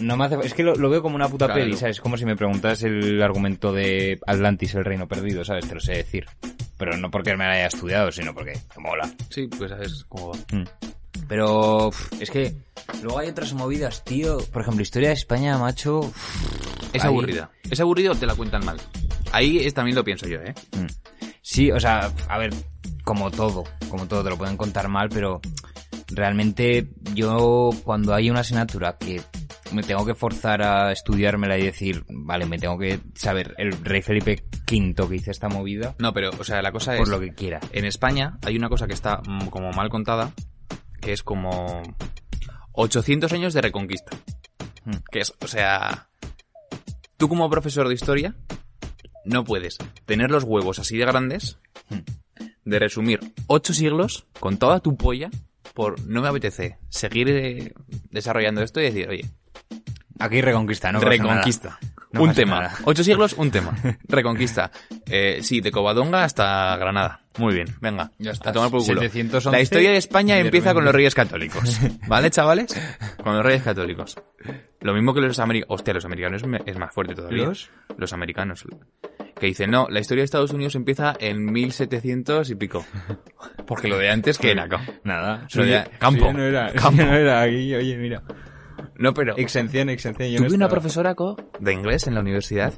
No 0.00 0.16
me 0.16 0.24
hace... 0.24 0.36
Es 0.42 0.54
que 0.54 0.62
lo, 0.62 0.74
lo 0.74 0.88
veo 0.90 1.02
como 1.02 1.16
una 1.16 1.28
puta 1.28 1.46
Claro. 1.46 1.60
peli, 1.60 1.76
¿sabes? 1.76 2.00
Como 2.00 2.16
si 2.16 2.24
me 2.24 2.34
preguntas 2.36 2.82
el 2.82 3.22
argumento 3.22 3.72
de 3.72 4.18
Atlantis, 4.26 4.74
el 4.74 4.84
reino 4.84 5.06
perdido, 5.06 5.44
¿sabes? 5.44 5.68
Te 5.68 5.74
lo 5.74 5.80
sé 5.80 5.92
decir. 5.92 6.26
Pero 6.78 6.96
no 6.96 7.10
porque 7.10 7.36
me 7.36 7.44
la 7.44 7.52
haya 7.52 7.66
estudiado, 7.66 8.10
sino 8.10 8.34
porque 8.34 8.54
me 8.76 8.82
mola. 8.82 9.10
Sí, 9.28 9.48
pues 9.48 9.70
sabes 9.70 10.04
cómo 10.08 10.30
va. 10.32 10.38
Mm. 10.56 10.64
Pero 11.28 11.88
uf, 11.88 12.12
es 12.20 12.30
que 12.30 12.54
luego 13.02 13.18
hay 13.18 13.28
otras 13.28 13.52
movidas, 13.54 14.04
tío. 14.04 14.38
Por 14.52 14.62
ejemplo, 14.62 14.82
historia 14.82 15.08
de 15.08 15.14
España, 15.14 15.56
macho. 15.58 16.00
uf, 16.00 16.94
Es 16.94 17.02
ahí- 17.04 17.08
aburrida. 17.08 17.50
Es 17.70 17.80
aburrido 17.80 18.12
o 18.12 18.14
te 18.16 18.26
la 18.26 18.34
cuentan 18.34 18.64
mal. 18.64 18.78
Ahí 19.32 19.58
es, 19.58 19.72
también 19.74 19.94
lo 19.96 20.04
pienso 20.04 20.26
yo, 20.28 20.38
¿eh? 20.40 20.54
Mm. 20.76 20.86
Sí, 21.40 21.70
o 21.70 21.80
sea, 21.80 22.10
a 22.28 22.38
ver, 22.38 22.52
como 23.04 23.30
todo, 23.30 23.64
como 23.88 24.06
todo, 24.06 24.22
te 24.22 24.30
lo 24.30 24.36
pueden 24.36 24.56
contar 24.56 24.88
mal, 24.88 25.08
pero 25.08 25.40
realmente 26.08 26.88
yo 27.14 27.70
cuando 27.84 28.14
hay 28.14 28.30
una 28.30 28.40
asignatura 28.40 28.96
que 28.98 29.20
me 29.72 29.82
tengo 29.82 30.04
que 30.04 30.14
forzar 30.14 30.62
a 30.62 30.92
estudiármela 30.92 31.58
y 31.58 31.62
decir, 31.64 32.04
vale, 32.08 32.44
me 32.46 32.58
tengo 32.58 32.78
que 32.78 33.00
saber 33.14 33.54
el 33.56 33.72
rey 33.84 34.02
Felipe 34.02 34.44
V 34.70 35.08
que 35.08 35.16
hizo 35.16 35.30
esta 35.30 35.48
movida, 35.48 35.94
No, 35.98 36.12
pero, 36.12 36.30
o 36.38 36.44
sea, 36.44 36.60
la 36.60 36.72
cosa 36.72 36.92
por 36.96 37.02
es. 37.04 37.08
lo 37.08 37.18
que 37.20 37.32
quiera. 37.34 37.58
En 37.72 37.84
España 37.86 38.38
hay 38.44 38.56
una 38.56 38.68
cosa 38.68 38.86
que 38.86 38.92
está 38.92 39.22
mm, 39.26 39.46
como 39.46 39.70
mal 39.72 39.88
contada, 39.88 40.32
que 41.02 41.12
es 41.12 41.22
como 41.22 41.82
800 42.72 43.30
años 43.34 43.52
de 43.52 43.60
reconquista. 43.60 44.16
Mm. 44.84 44.92
Que 45.10 45.20
es, 45.20 45.34
o 45.40 45.46
sea, 45.46 46.08
tú 47.18 47.28
como 47.28 47.50
profesor 47.50 47.88
de 47.88 47.94
historia 47.94 48.34
no 49.26 49.44
puedes 49.44 49.76
tener 50.06 50.30
los 50.30 50.44
huevos 50.44 50.78
así 50.78 50.96
de 50.96 51.04
grandes 51.04 51.58
Mm. 51.90 51.98
de 52.64 52.78
resumir 52.78 53.20
ocho 53.48 53.74
siglos 53.74 54.24
con 54.40 54.56
toda 54.56 54.80
tu 54.80 54.96
polla 54.96 55.30
por 55.74 56.00
no 56.06 56.22
me 56.22 56.28
apetece 56.28 56.78
seguir 56.88 57.28
eh, 57.28 57.74
desarrollando 58.10 58.62
esto 58.62 58.80
y 58.80 58.84
decir, 58.84 59.08
oye, 59.08 59.28
Aquí 60.20 60.40
reconquista, 60.40 60.92
¿no? 60.92 61.00
reconquista. 61.00 61.78
No 62.12 62.22
un 62.24 62.34
tema. 62.34 62.60
nada. 62.62 62.74
Ocho 62.84 63.02
siglos, 63.04 63.34
un 63.34 63.50
tema. 63.50 63.72
Reconquista. 64.08 64.70
Eh, 65.06 65.38
sí, 65.42 65.60
de 65.60 65.70
Covadonga 65.70 66.24
hasta 66.24 66.76
Granada. 66.76 67.20
Muy 67.38 67.54
bien, 67.54 67.66
venga. 67.80 68.10
Ya 68.18 68.32
está. 68.32 68.50
A 68.50 68.52
tomar 68.52 68.70
por 68.70 68.84
culo. 68.84 69.00
711 69.00 69.50
La 69.50 69.62
historia 69.62 69.90
de 69.90 69.96
España 69.96 70.34
de 70.34 70.42
empieza 70.42 70.74
con 70.74 70.84
los 70.84 70.94
reyes 70.94 71.14
católicos. 71.14 71.78
¿Vale, 72.06 72.30
chavales? 72.30 72.74
Con 73.22 73.34
los 73.36 73.42
reyes 73.44 73.62
católicos. 73.62 74.16
Lo 74.80 74.92
mismo 74.94 75.14
que 75.14 75.20
los 75.22 75.38
americanos. 75.38 75.74
Hostia, 75.78 75.94
los 75.94 76.04
americanos 76.04 76.44
me- 76.46 76.60
es 76.66 76.76
más 76.76 76.92
fuerte 76.92 77.14
todavía. 77.14 77.44
¿Los? 77.46 77.70
Los 77.96 78.12
americanos. 78.12 78.64
Que 79.38 79.46
dicen, 79.46 79.70
no, 79.70 79.86
la 79.88 80.00
historia 80.00 80.20
de 80.22 80.24
Estados 80.26 80.50
Unidos 80.52 80.74
empieza 80.74 81.14
en 81.18 81.44
1700 81.50 82.50
y 82.50 82.54
pico. 82.56 82.84
Porque 83.66 83.88
lo 83.88 83.96
de 83.96 84.10
antes, 84.10 84.36
que 84.38 84.50
era? 84.50 84.66
Nada. 85.04 85.46
Lo 85.54 85.64
de- 85.64 85.70
Suya- 85.84 85.90
campo. 85.98 86.20
suya 86.20 86.32
no 86.34 86.42
era, 86.44 86.72
Campo. 86.74 87.02
no 87.02 87.14
era 87.14 87.40
aquí, 87.42 87.74
oye, 87.74 87.96
mira. 87.96 88.22
No, 89.02 89.12
pero... 89.14 89.36
Exención, 89.36 89.88
exención. 89.90 90.28
yo 90.30 90.38
no 90.38 90.46
Tuve 90.46 90.56
una 90.56 90.66
estaba. 90.66 90.80
profesora 90.80 91.14
co, 91.14 91.36
de 91.60 91.72
inglés 91.72 92.06
en 92.06 92.14
la 92.14 92.20
universidad 92.20 92.72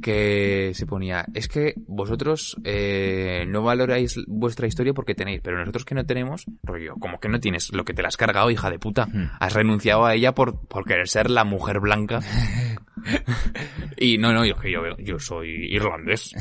que 0.00 0.72
se 0.74 0.86
ponía, 0.86 1.26
es 1.34 1.48
que 1.48 1.74
vosotros 1.86 2.56
eh, 2.64 3.44
no 3.46 3.62
valoráis 3.62 4.18
vuestra 4.26 4.66
historia 4.66 4.94
porque 4.94 5.14
tenéis, 5.14 5.40
pero 5.42 5.58
nosotros 5.58 5.84
que 5.84 5.94
no 5.94 6.04
tenemos, 6.06 6.46
rollo, 6.62 6.94
como 6.98 7.18
que 7.20 7.28
no 7.28 7.38
tienes 7.38 7.72
lo 7.72 7.84
que 7.84 7.92
te 7.92 8.00
la 8.02 8.08
has 8.08 8.16
cargado, 8.16 8.50
hija 8.50 8.70
de 8.70 8.78
puta. 8.78 9.06
Has 9.38 9.52
renunciado 9.52 10.06
a 10.06 10.14
ella 10.14 10.32
por, 10.32 10.66
por 10.68 10.84
querer 10.84 11.08
ser 11.08 11.30
la 11.30 11.44
mujer 11.44 11.80
blanca. 11.80 12.20
y 13.98 14.18
no, 14.18 14.32
no, 14.32 14.44
yo, 14.44 14.56
que 14.56 14.72
yo, 14.72 14.80
yo 14.98 15.18
soy 15.18 15.50
irlandés. 15.70 16.32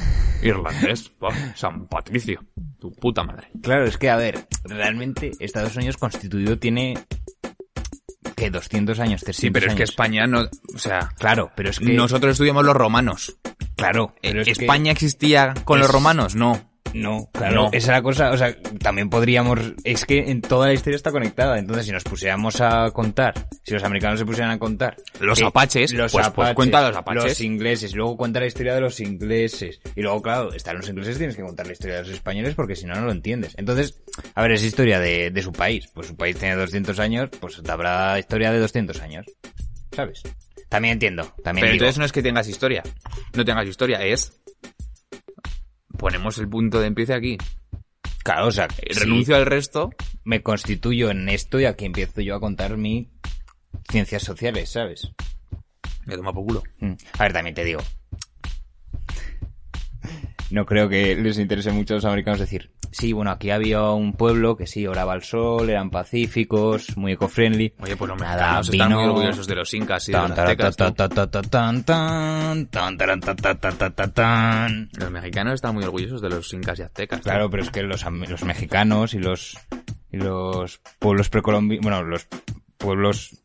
Irlandés. 0.42 1.12
Buah, 1.20 1.56
San 1.56 1.88
Patricio. 1.88 2.42
Tu 2.80 2.92
puta 2.92 3.24
madre. 3.24 3.48
Claro, 3.62 3.86
es 3.86 3.98
que, 3.98 4.10
a 4.10 4.16
ver, 4.16 4.46
realmente 4.64 5.32
Estados 5.40 5.76
Unidos 5.76 5.98
constituido 5.98 6.58
tiene... 6.58 6.94
¿Qué? 8.40 8.50
200 8.50 9.00
años, 9.00 9.22
300 9.22 9.36
Sí, 9.42 9.52
pero 9.52 9.68
es 9.68 9.76
que. 9.76 9.84
España 9.84 10.26
no, 10.28 10.42
o 10.74 10.78
sea, 10.78 11.10
Claro, 11.18 11.52
pero 11.56 11.70
es 11.70 11.80
que... 11.80 11.94
nosotros 11.94 12.32
estudiamos 12.34 12.66
los 12.66 12.76
romanos. 12.76 13.36
Claro, 13.76 14.16
pero 14.22 14.42
es 14.42 14.46
que- 14.46 14.52
¿España 14.66 14.92
existía 14.92 15.54
con 15.66 15.80
los 15.80 15.90
romanos? 15.90 16.36
No. 16.36 16.69
No, 16.94 17.30
claro. 17.34 17.56
No. 17.56 17.66
Esa 17.68 17.78
es 17.78 17.88
la 17.88 18.02
cosa, 18.02 18.32
o 18.32 18.38
sea, 18.38 18.56
también 18.80 19.10
podríamos... 19.10 19.60
Es 19.84 20.06
que 20.06 20.20
en 20.32 20.42
toda 20.42 20.68
la 20.68 20.74
historia 20.74 20.96
está 20.96 21.12
conectada, 21.12 21.60
entonces 21.60 21.86
si 21.86 21.92
nos 21.92 22.04
pusiéramos 22.04 22.60
a 22.62 22.92
contar, 22.92 23.34
si 23.64 23.74
los 23.74 23.84
americanos 23.84 24.20
se 24.20 24.26
pusieran 24.26 24.52
a 24.52 24.60
contar... 24.60 24.96
Los 25.20 25.42
apaches, 25.42 25.94
los 25.94 26.12
pues- 26.12 26.26
pues 26.26 26.28
apaches, 26.28 26.56
cuenta 26.56 26.88
los 26.88 26.98
apaches. 26.98 27.24
Los 27.24 27.42
ingleses, 27.42 27.94
luego 27.96 28.18
cuenta 28.18 28.40
la 28.40 28.48
historia 28.48 28.74
de 28.76 28.82
los 28.82 29.00
ingleses. 29.00 29.80
Y 29.96 30.02
luego, 30.02 30.22
claro, 30.22 30.54
están 30.54 30.78
los 30.78 30.90
ingleses, 30.90 31.18
tienes 31.18 31.36
que 31.36 31.44
contar 31.44 31.68
la 31.68 31.74
historia 31.74 31.98
de 31.98 32.02
los 32.04 32.12
españoles 32.12 32.56
porque 32.56 32.76
si 32.76 32.86
no, 32.86 32.96
no 32.96 33.06
lo 33.06 33.12
entiendes. 33.12 33.54
Entonces, 33.58 34.02
a 34.36 34.42
ver, 34.42 34.52
es 34.54 34.64
historia 34.64 35.00
de, 35.00 35.30
de 35.32 35.42
su 35.42 35.52
país. 35.52 35.88
Pues 35.94 36.08
su 36.08 36.16
país 36.16 36.38
tiene 36.38 36.56
200 36.56 37.00
años, 37.00 37.30
pues 37.40 37.62
te 37.62 37.72
habrá 37.72 38.18
historia 38.20 38.52
de 38.52 38.60
200 38.60 39.00
años. 39.02 39.26
¿Sabes? 39.96 40.24
También 40.70 40.94
entiendo, 40.94 41.24
también 41.44 41.64
Pero 41.64 41.74
digo. 41.74 41.84
entonces 41.86 41.98
no 42.00 42.06
es 42.06 42.12
que 42.12 42.22
tengas 42.22 42.48
historia. 42.48 42.84
No 43.34 43.44
tengas 43.44 43.68
historia, 43.68 44.00
es. 44.04 44.40
Ponemos 46.00 46.38
el 46.40 46.50
punto 46.50 46.80
de 46.80 46.88
empiece 46.88 47.14
aquí. 47.14 47.38
Claro, 48.24 48.48
o 48.48 48.52
sea, 48.52 48.66
Eh, 48.82 48.94
sí. 48.94 49.00
Renuncio 49.02 49.36
al 49.36 49.46
resto 49.46 49.90
me 50.24 50.42
constituyo 50.42 51.10
en 51.12 51.30
esto 51.30 51.60
y 51.60 51.66
aquí 51.66 51.86
empiezo 51.86 52.22
yo 52.22 52.36
a 52.36 52.40
contar 52.40 52.78
mi 52.78 53.10
ciencias 53.90 54.24
sociales, 54.24 54.70
¿sabes? 54.70 55.12
Me 56.06 56.16
toma 56.16 56.34
por 56.34 56.46
culo. 56.46 56.64
Mm. 56.80 56.94
A 57.18 57.24
ver, 57.24 57.34
también 57.34 57.54
te 57.56 57.64
digo. 57.64 57.82
No 60.50 60.66
creo 60.66 60.90
que 60.90 61.16
les 61.16 61.38
interese 61.38 61.72
mucho 61.72 61.94
a 61.94 61.98
los 61.98 62.06
americanos 62.06 62.40
decir, 62.40 62.72
sí, 62.92 63.14
bueno, 63.14 63.32
aquí 63.32 63.50
había 63.52 63.82
un 63.92 64.14
pueblo 64.14 64.56
que 64.58 64.68
sí, 64.68 64.86
oraba 64.88 65.14
al 65.14 65.24
sol, 65.24 65.70
eran 65.70 65.90
pacíficos, 65.90 66.96
muy 66.98 67.14
eco-friendly. 67.14 67.74
Oye, 67.80 67.96
pues 67.96 68.10
los 68.10 68.20
Nada, 68.20 68.36
mexicanos 68.62 68.70
están 68.70 68.92
muy 68.92 68.98
vino- 69.02 69.14
orgullosos 69.14 69.48
de 69.48 69.56
los 69.56 69.74
incas 69.74 70.10
y 70.10 70.12
de 70.12 70.18
los 70.18 70.32
aztecas. 70.32 70.76
tan. 74.24 74.90
Los 74.98 75.12
mexicanos 75.12 75.54
están 75.56 75.74
muy 75.76 75.84
orgullosos 75.84 76.22
de 76.22 76.30
los 76.30 76.54
incas 76.54 76.80
y 76.80 76.82
aztecas. 76.84 77.22
Claro, 77.22 77.50
pero 77.50 77.64
es 77.64 77.70
que 77.70 77.84
los 77.84 78.04
mexicanos 78.44 79.14
y 79.14 79.20
los, 79.20 79.58
y 80.12 80.18
los 80.18 80.82
pueblos 81.00 81.30
precolombinos, 81.30 81.84
bueno, 81.84 82.04
los 82.04 82.28
pueblos 82.78 83.40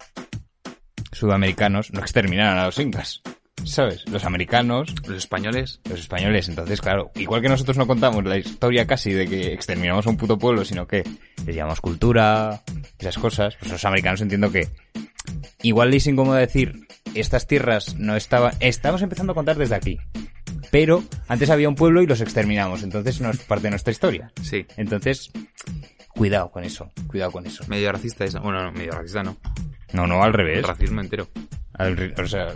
sudamericanos 1.13 1.93
no 1.93 2.01
exterminaron 2.01 2.59
a 2.59 2.67
los 2.67 2.79
incas, 2.79 3.23
¿sabes? 3.65 4.09
Los 4.11 4.25
americanos, 4.25 4.95
Los 5.07 5.19
españoles, 5.19 5.81
los 5.89 6.01
españoles, 6.01 6.49
entonces, 6.49 6.81
claro, 6.81 7.11
igual 7.15 7.41
que 7.43 7.49
nosotros 7.49 7.77
no 7.77 7.87
contamos 7.87 8.25
la 8.25 8.39
historia 8.39 8.87
casi 8.87 9.13
de 9.13 9.27
que 9.27 9.53
exterminamos 9.53 10.07
a 10.07 10.11
un 10.11 10.17
puto 10.17 10.39
pueblo, 10.39 10.65
sino 10.65 10.87
que 10.87 11.03
les 11.47 11.55
llamamos 11.57 11.81
cultura, 11.81 12.63
esas 12.99 13.19
cosas, 13.19 13.57
pues 13.59 13.71
los 13.71 13.85
americanos 13.85 14.21
entiendo 14.21 14.51
que 14.51 14.69
igual 15.63 15.91
les 15.91 16.03
es 16.05 16.09
incómodo 16.09 16.37
decir, 16.37 16.87
estas 17.15 17.47
tierras 17.47 17.95
no 17.97 18.17
estaban, 18.17 18.55
estamos 18.61 19.03
empezando 19.03 19.33
a 19.33 19.35
contar 19.35 19.57
desde 19.57 19.75
aquí, 19.77 19.99
pero 20.71 21.05
antes 21.29 21.49
había 21.51 21.69
un 21.69 21.75
pueblo 21.77 22.03
y 22.03 22.07
los 22.07 22.21
exterminamos, 22.21 22.83
entonces 22.83 23.21
no 23.21 23.31
es 23.31 23.39
parte 23.39 23.65
de 23.65 23.71
nuestra 23.71 23.93
historia. 23.93 24.33
sí. 24.43 24.67
Entonces, 24.77 25.31
cuidado 26.09 26.51
con 26.51 26.65
eso, 26.65 26.91
cuidado 27.07 27.33
con 27.33 27.47
eso. 27.47 27.65
Medio 27.69 27.91
racista 27.93 28.25
eso. 28.25 28.41
Bueno, 28.41 28.63
no, 28.63 28.73
medio 28.73 28.93
racista 28.93 29.23
no. 29.23 29.37
No, 29.93 30.07
no, 30.07 30.23
al 30.23 30.29
El 30.29 30.35
revés. 30.35 30.67
racismo 30.67 31.01
entero. 31.01 31.29
Al 31.73 32.15
o 32.21 32.27
sea, 32.27 32.49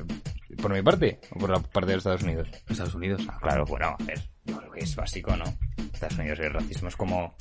¿por 0.60 0.72
mi 0.72 0.82
parte 0.82 1.20
o 1.34 1.38
por 1.38 1.50
la 1.50 1.60
parte 1.60 1.90
de 1.90 1.96
los 1.96 2.00
Estados 2.02 2.22
Unidos? 2.22 2.48
Estados 2.68 2.94
Unidos. 2.94 3.22
Claro, 3.40 3.64
bueno, 3.66 3.96
a 3.98 4.04
ver, 4.04 4.20
yo 4.44 4.56
creo 4.58 4.70
que 4.72 4.80
es 4.84 4.94
básico, 4.96 5.36
¿no? 5.36 5.44
Estados 5.92 6.18
Unidos 6.18 6.38
el 6.40 6.52
racismo 6.52 6.88
es 6.88 6.96
como... 6.96 7.34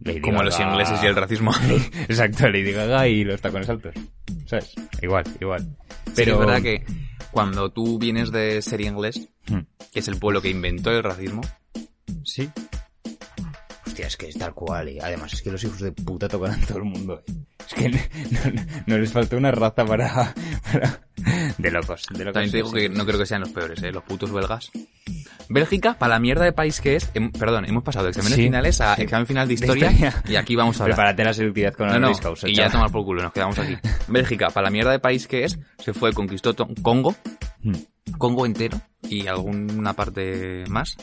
Lady 0.00 0.20
Como 0.20 0.42
los 0.42 0.60
ingleses 0.60 1.02
y 1.02 1.06
el 1.06 1.16
racismo. 1.16 1.50
Exacto, 2.08 2.48
Lady 2.48 2.70
Gaga 2.72 3.08
y 3.08 3.24
los 3.24 3.40
tacones 3.40 3.68
altos. 3.68 3.94
¿Sabes? 4.46 4.74
Igual, 5.02 5.24
igual. 5.40 5.76
Pero 6.14 6.34
es 6.34 6.38
verdad 6.38 6.62
que 6.62 6.84
cuando 7.32 7.70
tú 7.72 7.98
vienes 7.98 8.30
de 8.30 8.60
ser 8.62 8.80
inglés, 8.82 9.28
Hmm, 9.48 9.60
que 9.92 10.00
es 10.00 10.08
el 10.08 10.18
pueblo 10.18 10.42
que 10.42 10.50
inventó 10.50 10.90
el 10.90 11.02
racismo, 11.04 11.40
Sí. 12.24 12.48
Hostia, 13.86 14.08
es 14.08 14.16
que 14.16 14.28
es 14.28 14.36
tal 14.36 14.52
cual, 14.54 14.88
y 14.88 14.98
además 15.00 15.32
es 15.32 15.42
que 15.42 15.50
los 15.52 15.62
hijos 15.64 15.80
de 15.80 15.92
puta 15.92 16.28
tocan 16.28 16.60
a 16.62 16.66
todo 16.66 16.78
el 16.78 16.84
mundo. 16.84 17.22
eh. 17.26 17.32
Es 17.66 17.74
que 17.74 17.88
no, 17.88 17.98
no- 18.52 18.66
no 18.86 18.98
les 18.98 19.12
falta 19.12 19.36
una 19.36 19.50
raza 19.52 19.84
para, 19.84 20.34
para- 20.72 21.00
De 21.58 21.70
locos, 21.70 22.02
de 22.10 22.18
locos. 22.18 22.32
también 22.34 22.50
te 22.50 22.56
digo 22.58 22.70
que 22.72 22.88
no 22.88 23.06
creo 23.06 23.18
que 23.18 23.26
sean 23.26 23.40
los 23.40 23.50
peores, 23.50 23.82
¿eh? 23.82 23.90
Los 23.92 24.02
putos 24.04 24.30
belgas. 24.32 24.70
Bélgica, 25.48 25.94
para 25.98 26.14
la 26.14 26.18
mierda 26.20 26.44
de 26.44 26.52
país 26.52 26.80
que 26.80 26.96
es, 26.96 27.12
hem- 27.14 27.30
perdón, 27.38 27.64
hemos 27.66 27.82
pasado 27.84 28.04
de 28.06 28.10
exámenes 28.10 28.36
Sí, 28.36 28.42
finales 28.44 28.80
a 28.80 28.94
examen 28.94 29.26
final 29.26 29.46
de 29.48 29.54
historia, 29.54 29.90
historia. 29.92 30.22
y 30.28 30.36
aquí 30.36 30.56
vamos 30.56 30.78
a 30.80 30.84
hablar. 30.84 30.96
Prepárate 30.96 31.24
la 31.24 31.32
selectividad 31.32 31.72
con 31.74 31.86
No, 31.88 31.98
no, 31.98 32.06
Luis 32.08 32.20
Causa, 32.20 32.48
y 32.48 32.52
ya 32.54 32.64
chaval. 32.64 32.72
tomar 32.72 32.90
por 32.92 33.04
culo, 33.04 33.22
nos 33.22 33.32
quedamos 33.32 33.58
aquí. 33.58 33.76
Bélgica, 34.08 34.48
para 34.50 34.66
la 34.66 34.70
mierda 34.70 34.90
de 34.90 34.98
país 34.98 35.26
que 35.28 35.44
es, 35.44 35.58
se 35.78 35.92
fue, 35.94 36.12
conquistó 36.12 36.54
to- 36.54 36.68
Congo, 36.82 37.14
Hmm. 37.62 37.72
Congo 38.18 38.44
entero 38.46 38.80
y 39.08 39.26
alguna 39.26 39.92
parte 39.94 40.64
más. 40.68 40.96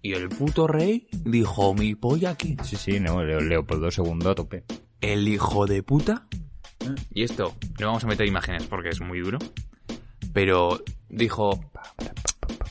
Y 0.00 0.14
el 0.14 0.28
puto 0.28 0.66
rey 0.66 1.06
dijo, 1.24 1.74
mi 1.74 1.94
polla 1.94 2.30
aquí. 2.30 2.56
Sí, 2.62 2.76
sí, 2.76 3.00
no, 3.00 3.22
Leo- 3.22 3.40
Leopoldo 3.40 3.88
II 3.96 4.28
a 4.30 4.34
tope. 4.34 4.64
El 5.00 5.28
hijo 5.28 5.66
de 5.66 5.82
puta. 5.82 6.26
Y 7.14 7.24
esto, 7.24 7.54
no 7.78 7.86
vamos 7.86 8.04
a 8.04 8.06
meter 8.06 8.26
imágenes 8.26 8.66
porque 8.66 8.90
es 8.90 9.00
muy 9.00 9.20
duro. 9.20 9.38
Pero 10.32 10.82
dijo, 11.08 11.60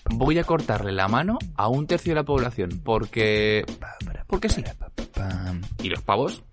voy 0.10 0.40
a 0.40 0.44
cortarle 0.44 0.92
la 0.92 1.08
mano 1.08 1.38
a 1.56 1.68
un 1.68 1.88
tercio 1.88 2.12
de 2.12 2.16
la 2.16 2.24
población 2.24 2.82
porque... 2.84 3.66
Porque 4.28 4.50
sí. 4.50 4.64
Y 5.84 5.90
los 5.90 6.02
pavos 6.02 6.44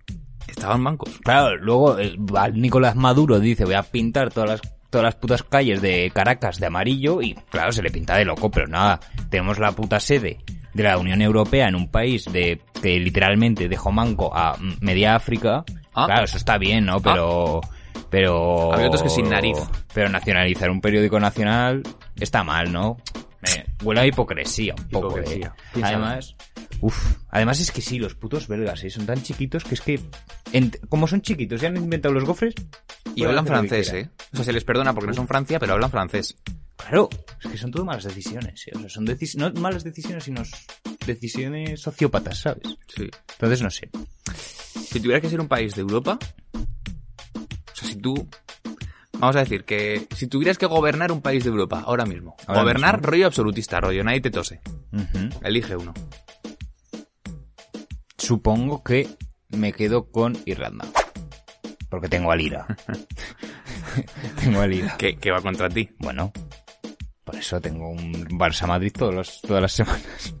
estaban 0.47 0.83
bancos. 0.83 1.17
Claro, 1.23 1.57
luego 1.57 1.97
eh, 1.97 2.15
va 2.17 2.49
Nicolás 2.49 2.95
Maduro 2.95 3.39
dice 3.39 3.65
voy 3.65 3.75
a 3.75 3.83
pintar 3.83 4.31
todas 4.31 4.49
las 4.49 4.61
todas 4.89 5.05
las 5.05 5.15
putas 5.15 5.43
calles 5.43 5.81
de 5.81 6.11
Caracas 6.13 6.59
de 6.59 6.65
amarillo 6.65 7.21
y 7.21 7.35
claro, 7.49 7.71
se 7.71 7.81
le 7.81 7.91
pinta 7.91 8.17
de 8.17 8.25
loco, 8.25 8.49
pero 8.49 8.67
nada, 8.67 8.99
tenemos 9.29 9.59
la 9.59 9.71
puta 9.71 9.99
sede 9.99 10.39
de 10.73 10.83
la 10.83 10.97
Unión 10.97 11.21
Europea 11.21 11.67
en 11.67 11.75
un 11.75 11.89
país 11.89 12.25
de 12.25 12.61
que 12.81 12.99
literalmente 12.99 13.69
dejó 13.69 13.91
manco 13.91 14.35
a 14.35 14.57
media 14.81 15.15
África. 15.15 15.63
Ah. 15.93 16.05
Claro, 16.05 16.25
eso 16.25 16.37
está 16.37 16.57
bien, 16.57 16.85
¿no? 16.85 16.99
Pero 16.99 17.61
pero 18.09 18.73
Había 18.73 18.87
otros 18.87 19.03
que 19.03 19.09
sin 19.09 19.29
nariz. 19.29 19.57
Pero 19.93 20.09
nacionalizar 20.09 20.69
un 20.69 20.81
periódico 20.81 21.19
nacional 21.19 21.83
está 22.19 22.43
mal, 22.43 22.71
¿no? 22.71 22.97
Me 23.41 23.65
huele 23.85 24.01
a 24.01 24.05
hipocresía 24.07 24.75
un 24.77 24.89
poco. 24.89 25.07
Hipocresía. 25.07 25.47
¿eh? 25.57 25.61
Piénsalo. 25.73 26.05
Además, 26.05 26.35
Uf, 26.81 27.15
además 27.29 27.59
es 27.59 27.71
que 27.71 27.81
sí, 27.81 27.99
los 27.99 28.15
putos 28.15 28.47
belgas, 28.47 28.83
¿eh? 28.83 28.89
son 28.89 29.05
tan 29.05 29.21
chiquitos 29.21 29.63
que 29.63 29.75
es 29.75 29.81
que, 29.81 29.99
como 30.89 31.07
son 31.07 31.21
chiquitos, 31.21 31.59
ya 31.61 31.67
han 31.69 31.77
inventado 31.77 32.13
los 32.13 32.23
gofres. 32.25 32.53
Y 33.15 33.21
pueden 33.23 33.29
hablan 33.29 33.47
francés. 33.47 33.91
¿eh? 33.93 34.09
O 34.33 34.35
sea, 34.37 34.45
se 34.45 34.53
les 34.53 34.63
perdona 34.63 34.93
porque 34.93 35.07
no 35.07 35.13
son 35.13 35.27
Francia, 35.27 35.59
pero 35.59 35.73
hablan 35.73 35.89
francés. 35.91 36.37
Claro, 36.77 37.09
es 37.43 37.51
que 37.51 37.57
son 37.57 37.71
todo 37.71 37.83
malas 37.83 38.03
decisiones, 38.05 38.65
¿eh? 38.67 38.71
O 38.75 38.79
sea, 38.79 38.89
son 38.89 39.05
decis- 39.05 39.35
no 39.35 39.51
malas 39.59 39.83
decisiones, 39.83 40.23
sino 40.23 40.41
decisiones 41.05 41.81
sociópatas, 41.81 42.39
¿sabes? 42.39 42.63
Sí. 42.95 43.09
Entonces, 43.33 43.61
no 43.61 43.69
sé. 43.69 43.89
Si 44.33 44.99
tuvieras 44.99 45.21
que 45.21 45.29
ser 45.29 45.41
un 45.41 45.47
país 45.47 45.75
de 45.75 45.81
Europa, 45.81 46.17
tú... 47.99 48.27
Vamos 49.13 49.35
a 49.35 49.39
decir 49.39 49.65
que 49.65 50.07
si 50.15 50.27
tuvieras 50.27 50.57
que 50.57 50.65
gobernar 50.65 51.11
un 51.11 51.21
país 51.21 51.43
de 51.43 51.49
Europa 51.49 51.83
ahora 51.85 52.05
mismo, 52.05 52.35
Ahora 52.47 52.61
gobernar 52.61 52.97
mismo. 52.97 53.11
rollo 53.11 53.25
absolutista, 53.27 53.81
rollo 53.81 54.01
nadie 54.03 54.21
te 54.21 54.31
tose, 54.31 54.61
elige 55.41 55.75
uno. 55.75 55.93
Supongo 58.17 58.83
que 58.83 59.09
me 59.49 59.73
quedo 59.73 60.09
con 60.11 60.37
Irlanda. 60.45 60.87
Porque 61.89 62.07
tengo 62.07 62.31
a 62.31 62.35
Lira. 62.35 62.67
tengo 64.41 64.61
a 64.61 64.67
Lira. 64.67 64.95
Que, 64.97 65.17
que 65.17 65.31
va 65.31 65.41
contra 65.41 65.67
ti. 65.69 65.89
Bueno, 65.99 66.31
por 67.23 67.35
eso 67.35 67.59
tengo 67.59 67.89
un 67.89 68.13
Barça 68.37 68.67
Madrid 68.67 68.91
todos 68.97 69.13
los- 69.13 69.41
todas 69.41 69.61
las 69.61 69.71
semanas. 69.73 70.35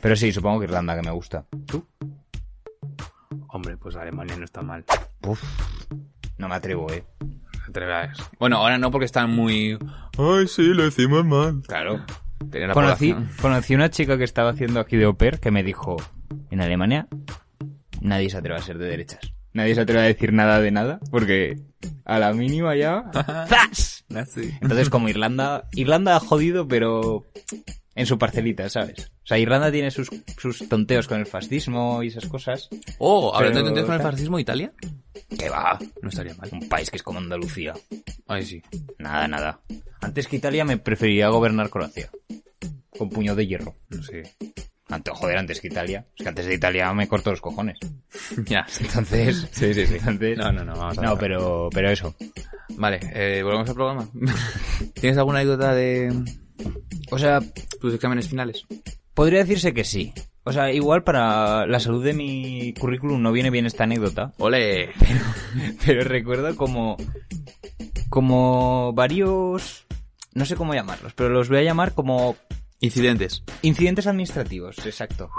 Pero 0.00 0.16
sí, 0.16 0.32
supongo 0.32 0.60
que 0.60 0.64
Irlanda, 0.66 0.96
que 0.96 1.02
me 1.06 1.10
gusta. 1.12 1.44
¿Tú? 1.66 1.86
Hombre, 3.48 3.76
pues 3.76 3.96
Alemania 3.96 4.36
no 4.36 4.44
está 4.44 4.62
mal. 4.62 4.84
Uf, 5.26 5.42
no 6.38 6.48
me 6.48 6.54
atrevo, 6.54 6.90
eh. 6.92 7.04
Bueno, 8.38 8.56
ahora 8.56 8.78
no 8.78 8.90
porque 8.90 9.04
están 9.04 9.30
muy... 9.30 9.78
Ay, 10.16 10.48
sí, 10.48 10.62
lo 10.74 10.84
decimos 10.84 11.24
mal. 11.24 11.62
Claro. 11.66 12.04
Tener 12.50 12.68
la 12.68 12.74
Conocí, 12.74 13.14
conocí 13.42 13.74
una 13.74 13.90
chica 13.90 14.16
que 14.16 14.24
estaba 14.24 14.50
haciendo 14.50 14.80
aquí 14.80 14.96
de 14.96 15.04
au 15.04 15.16
pair 15.16 15.38
que 15.38 15.50
me 15.50 15.62
dijo, 15.62 15.96
en 16.50 16.60
Alemania 16.60 17.08
nadie 18.00 18.30
se 18.30 18.38
atreve 18.38 18.58
a 18.58 18.62
ser 18.62 18.78
de 18.78 18.86
derechas. 18.86 19.20
Nadie 19.52 19.74
se 19.74 19.80
atreve 19.80 20.00
a 20.00 20.06
decir 20.06 20.32
nada 20.32 20.60
de 20.60 20.70
nada, 20.70 21.00
porque 21.10 21.60
a 22.04 22.18
la 22.18 22.32
mínima 22.32 22.76
ya... 22.76 23.10
¡Zas! 23.48 24.04
Entonces 24.60 24.88
como 24.88 25.08
Irlanda... 25.08 25.68
Irlanda 25.72 26.16
ha 26.16 26.20
jodido, 26.20 26.68
pero 26.68 27.24
en 27.98 28.06
su 28.06 28.16
parcelita, 28.16 28.68
¿sabes? 28.68 29.10
O 29.24 29.26
sea, 29.26 29.38
Irlanda 29.38 29.72
tiene 29.72 29.90
sus, 29.90 30.08
sus 30.38 30.68
tonteos 30.68 31.08
con 31.08 31.18
el 31.18 31.26
fascismo 31.26 32.00
y 32.02 32.06
esas 32.08 32.26
cosas. 32.26 32.68
Oh, 32.98 33.34
hablando 33.34 33.58
de 33.58 33.64
tonterías 33.64 33.86
con 33.86 33.96
el 33.96 34.02
fascismo, 34.02 34.38
Italia. 34.38 34.72
Que 35.36 35.48
va, 35.50 35.76
No 36.00 36.08
estaría 36.08 36.34
mal. 36.36 36.48
un 36.52 36.68
país 36.68 36.90
que 36.90 36.96
es 36.96 37.02
como 37.02 37.18
Andalucía. 37.18 37.74
Ay, 38.28 38.44
sí. 38.44 38.62
Nada, 38.98 39.26
nada. 39.26 39.60
Antes 40.00 40.28
que 40.28 40.36
Italia 40.36 40.64
me 40.64 40.78
preferiría 40.78 41.28
gobernar 41.28 41.70
Croacia. 41.70 42.08
Con 42.96 43.10
puño 43.10 43.34
de 43.34 43.48
hierro. 43.48 43.74
No 43.88 44.00
sé. 44.00 44.22
Antes, 44.88 45.14
joder, 45.14 45.36
antes 45.36 45.60
que 45.60 45.66
Italia. 45.66 46.06
Es 46.16 46.22
que 46.22 46.28
antes 46.28 46.46
de 46.46 46.54
Italia 46.54 46.92
me 46.94 47.08
corto 47.08 47.30
los 47.30 47.40
cojones. 47.40 47.78
ya. 48.46 48.64
Entonces... 48.80 49.48
Sí, 49.52 49.74
sí, 49.74 49.86
sí. 49.86 49.94
Entonces... 49.96 50.38
No, 50.38 50.52
no, 50.52 50.64
no, 50.64 50.74
vamos 50.76 50.98
a 50.98 51.02
No, 51.02 51.18
pero, 51.18 51.68
pero 51.72 51.90
eso. 51.90 52.14
Vale, 52.76 53.00
eh, 53.12 53.42
volvemos 53.42 53.68
al 53.68 53.74
programa. 53.74 54.08
¿Tienes 54.94 55.18
alguna 55.18 55.40
anécdota 55.40 55.74
de 55.74 56.14
O 57.10 57.18
sea, 57.18 57.40
tus 57.78 57.94
exámenes 57.94 58.28
finales? 58.28 58.66
podría 59.18 59.40
decirse 59.40 59.74
que 59.74 59.82
sí. 59.82 60.12
O 60.44 60.52
sea, 60.52 60.72
igual 60.72 61.02
para 61.02 61.66
la 61.66 61.80
salud 61.80 62.04
de 62.04 62.12
mi 62.12 62.72
currículum 62.74 63.20
no 63.20 63.32
viene 63.32 63.50
bien 63.50 63.66
esta 63.66 63.82
anécdota. 63.82 64.32
¡Ole! 64.38 64.90
Pero 65.84 66.04
recuerdo 66.04 66.54
como... 66.54 66.96
Como 68.08 68.92
varios... 68.92 69.86
No 70.34 70.44
sé 70.44 70.54
cómo 70.54 70.72
llamarlos, 70.72 71.14
pero 71.14 71.30
los 71.30 71.48
voy 71.48 71.58
a 71.58 71.62
llamar 71.62 71.94
como 71.94 72.36
Incidentes. 72.78 73.42
Incidentes 73.62 74.06
administrativos, 74.06 74.78
exacto. 74.86 75.30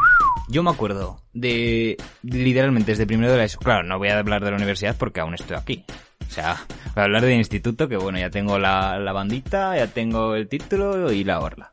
Yo 0.49 0.61
me 0.61 0.71
acuerdo 0.71 1.21
de 1.31 1.95
literalmente 2.21 2.91
desde 2.91 3.07
primero 3.07 3.31
de 3.31 3.37
la 3.37 3.45
ESO. 3.45 3.59
Claro, 3.59 3.83
no 3.83 3.97
voy 3.97 4.09
a 4.09 4.19
hablar 4.19 4.43
de 4.43 4.51
la 4.51 4.57
universidad 4.57 4.97
porque 4.97 5.21
aún 5.21 5.35
estoy 5.35 5.55
aquí. 5.55 5.85
O 6.27 6.29
sea, 6.29 6.57
voy 6.67 7.01
a 7.01 7.03
hablar 7.03 7.21
del 7.21 7.37
instituto 7.37 7.87
que 7.87 7.95
bueno, 7.95 8.19
ya 8.19 8.29
tengo 8.29 8.59
la, 8.59 8.99
la 8.99 9.13
bandita, 9.13 9.77
ya 9.77 9.87
tengo 9.87 10.35
el 10.35 10.49
título 10.49 11.13
y 11.13 11.23
la 11.23 11.39
orla. 11.39 11.71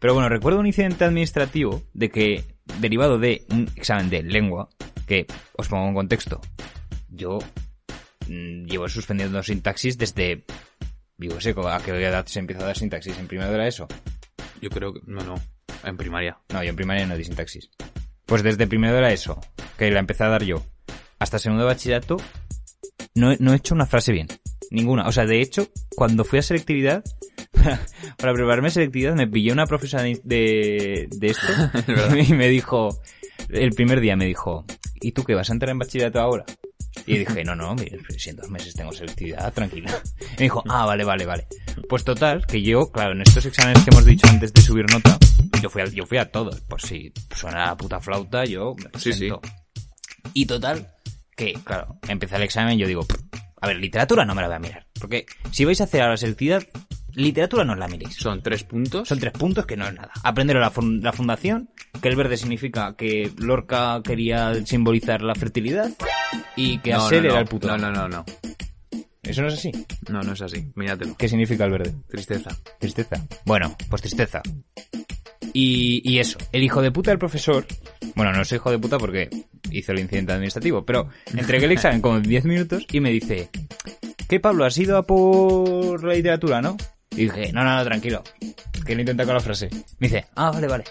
Pero 0.00 0.14
bueno, 0.14 0.28
recuerdo 0.30 0.58
un 0.58 0.66
incidente 0.66 1.04
administrativo 1.04 1.82
de 1.92 2.10
que, 2.10 2.44
derivado 2.80 3.18
de 3.18 3.44
un 3.50 3.70
examen 3.76 4.08
de 4.08 4.22
lengua, 4.22 4.68
que, 5.06 5.26
os 5.56 5.68
pongo 5.68 5.86
en 5.88 5.94
contexto, 5.94 6.40
yo 7.10 7.38
mm, 8.26 8.64
llevo 8.64 8.88
suspendiendo 8.88 9.42
sintaxis 9.42 9.98
desde, 9.98 10.44
digo, 11.18 11.38
sé, 11.38 11.54
¿a 11.54 11.78
qué 11.84 11.90
edad 11.90 12.26
se 12.26 12.38
empieza 12.38 12.62
a 12.62 12.66
dar 12.66 12.78
sintaxis? 12.78 13.18
¿En 13.18 13.28
primero 13.28 13.52
de 13.52 13.58
la 13.58 13.68
ESO? 13.68 13.86
Yo 14.62 14.70
creo 14.70 14.94
que... 14.94 15.00
No, 15.06 15.22
no. 15.22 15.34
En 15.84 15.96
primaria. 15.98 16.38
No, 16.52 16.62
yo 16.62 16.70
en 16.70 16.76
primaria 16.76 17.06
no 17.06 17.16
di 17.16 17.24
sintaxis. 17.24 17.70
Pues 18.24 18.42
desde 18.42 18.66
primero 18.66 18.94
de 18.94 19.02
la 19.02 19.12
ESO, 19.12 19.38
que 19.76 19.90
la 19.90 20.00
empecé 20.00 20.24
a 20.24 20.28
dar 20.28 20.44
yo, 20.44 20.64
hasta 21.18 21.38
segundo 21.38 21.64
de 21.64 21.68
bachillerato, 21.68 22.16
no, 23.14 23.34
no 23.38 23.52
he 23.52 23.56
hecho 23.56 23.74
una 23.74 23.86
frase 23.86 24.12
bien. 24.12 24.28
Ninguna. 24.70 25.06
O 25.06 25.12
sea, 25.12 25.26
de 25.26 25.42
hecho, 25.42 25.68
cuando 25.94 26.24
fui 26.24 26.38
a 26.38 26.42
selectividad, 26.42 27.04
para 28.16 28.32
prepararme 28.32 28.68
a 28.68 28.70
selectividad, 28.70 29.14
me 29.14 29.26
pilló 29.26 29.52
una 29.52 29.66
profesora 29.66 30.02
de, 30.02 30.18
de, 30.24 31.26
esto 31.26 31.46
y 32.28 32.32
me 32.34 32.48
dijo, 32.48 33.00
el 33.48 33.72
primer 33.72 34.00
día 34.00 34.16
me 34.16 34.26
dijo, 34.26 34.64
¿y 35.00 35.12
tú 35.12 35.24
qué 35.24 35.34
vas 35.34 35.50
a 35.50 35.52
entrar 35.52 35.70
en 35.70 35.78
bachillerato 35.78 36.20
ahora? 36.20 36.44
Y 37.06 37.18
dije, 37.18 37.44
no, 37.44 37.54
no, 37.54 37.74
mire, 37.74 37.98
si 38.16 38.30
en 38.30 38.36
dos 38.36 38.50
meses 38.50 38.74
tengo 38.74 38.92
selectividad, 38.92 39.52
tranquila. 39.52 39.90
Y 40.20 40.24
me 40.38 40.42
dijo, 40.44 40.62
ah, 40.68 40.86
vale, 40.86 41.04
vale, 41.04 41.24
vale. 41.24 41.46
Pues 41.88 42.04
total, 42.04 42.46
que 42.46 42.62
yo, 42.62 42.90
claro, 42.90 43.12
en 43.12 43.22
estos 43.22 43.46
exámenes 43.46 43.82
que 43.84 43.90
hemos 43.90 44.04
dicho 44.04 44.26
antes 44.28 44.52
de 44.52 44.60
subir 44.60 44.86
nota, 44.90 45.16
yo 45.62 45.70
fui 45.70 45.82
a, 45.82 45.86
yo 45.86 46.04
fui 46.04 46.18
a 46.18 46.30
todos. 46.30 46.60
Por 46.62 46.82
si 46.82 47.12
suena 47.34 47.66
la 47.66 47.76
puta 47.76 48.00
flauta, 48.00 48.44
yo 48.44 48.74
me 48.76 49.00
Sí, 49.00 49.12
sí. 49.12 49.30
Y 50.34 50.46
total, 50.46 50.88
que, 51.36 51.54
claro, 51.64 51.98
empecé 52.08 52.36
el 52.36 52.42
examen 52.42 52.76
y 52.76 52.82
yo 52.82 52.86
digo, 52.86 53.02
"Pff, 53.02 53.20
a 53.60 53.66
ver, 53.66 53.76
literatura 53.76 54.24
no 54.24 54.34
me 54.34 54.42
la 54.42 54.48
voy 54.48 54.56
a 54.56 54.60
mirar. 54.60 54.86
Porque 54.98 55.26
si 55.52 55.64
vais 55.64 55.80
a 55.80 55.84
hacer 55.84 56.02
ahora 56.02 56.16
selectividad, 56.16 56.62
literatura 57.14 57.64
no 57.64 57.74
la 57.74 57.88
miréis. 57.88 58.16
Son 58.16 58.42
tres 58.42 58.64
puntos. 58.64 59.08
Son 59.08 59.18
tres 59.18 59.32
puntos 59.32 59.66
que 59.66 59.76
no 59.76 59.86
es 59.86 59.94
nada. 59.94 60.10
Aprender 60.22 60.56
la, 60.56 60.70
fun- 60.70 61.00
la 61.02 61.12
fundación, 61.12 61.70
que 62.00 62.08
el 62.08 62.16
verde 62.16 62.36
significa 62.36 62.94
que 62.96 63.30
Lorca 63.38 64.00
quería 64.04 64.54
simbolizar 64.66 65.22
la 65.22 65.34
fertilidad 65.34 65.90
y 66.56 66.78
que 66.78 66.92
No, 66.92 67.06
Aser 67.06 67.22
no, 67.22 67.28
no. 67.28 67.30
era 67.34 67.40
el 67.42 67.48
puto. 67.48 67.68
No, 67.68 67.78
no, 67.78 67.90
no, 67.90 68.08
no. 68.08 68.24
¿Eso 69.22 69.42
no 69.42 69.48
es 69.48 69.54
así? 69.54 69.70
No, 70.08 70.22
no 70.22 70.32
es 70.32 70.42
así. 70.42 70.72
Míratelo. 70.74 71.16
¿Qué 71.16 71.28
significa 71.28 71.64
el 71.64 71.70
verde? 71.72 71.94
Tristeza. 72.08 72.50
Tristeza. 72.78 73.24
Bueno, 73.44 73.76
pues 73.88 74.02
tristeza. 74.02 74.42
Y, 75.52 76.00
y 76.08 76.18
eso, 76.20 76.38
el 76.52 76.62
hijo 76.62 76.80
de 76.80 76.92
puta 76.92 77.10
del 77.10 77.18
profesor, 77.18 77.66
bueno, 78.14 78.32
no 78.32 78.44
soy 78.44 78.56
hijo 78.56 78.70
de 78.70 78.78
puta 78.78 78.98
porque 78.98 79.28
hizo 79.72 79.92
el 79.92 79.98
incidente 79.98 80.32
administrativo, 80.32 80.84
pero 80.84 81.08
entregué 81.34 81.66
el 81.66 81.72
examen 81.72 82.00
como 82.02 82.18
en 82.18 82.22
10 82.22 82.44
minutos 82.44 82.86
y 82.92 83.00
me 83.00 83.10
dice, 83.10 83.50
¿qué 84.28 84.38
Pablo? 84.38 84.64
¿Has 84.64 84.78
ido 84.78 84.96
a 84.96 85.02
por 85.06 86.04
la 86.04 86.14
literatura, 86.14 86.62
no? 86.62 86.76
Y 87.10 87.24
dije, 87.24 87.52
no, 87.52 87.64
no, 87.64 87.76
no, 87.76 87.84
tranquilo, 87.84 88.22
que 88.86 88.94
no 88.94 89.00
intenta 89.00 89.24
con 89.24 89.34
la 89.34 89.40
frase. 89.40 89.68
Me 89.98 90.08
dice, 90.08 90.26
ah, 90.36 90.50
vale, 90.50 90.68
vale. 90.68 90.84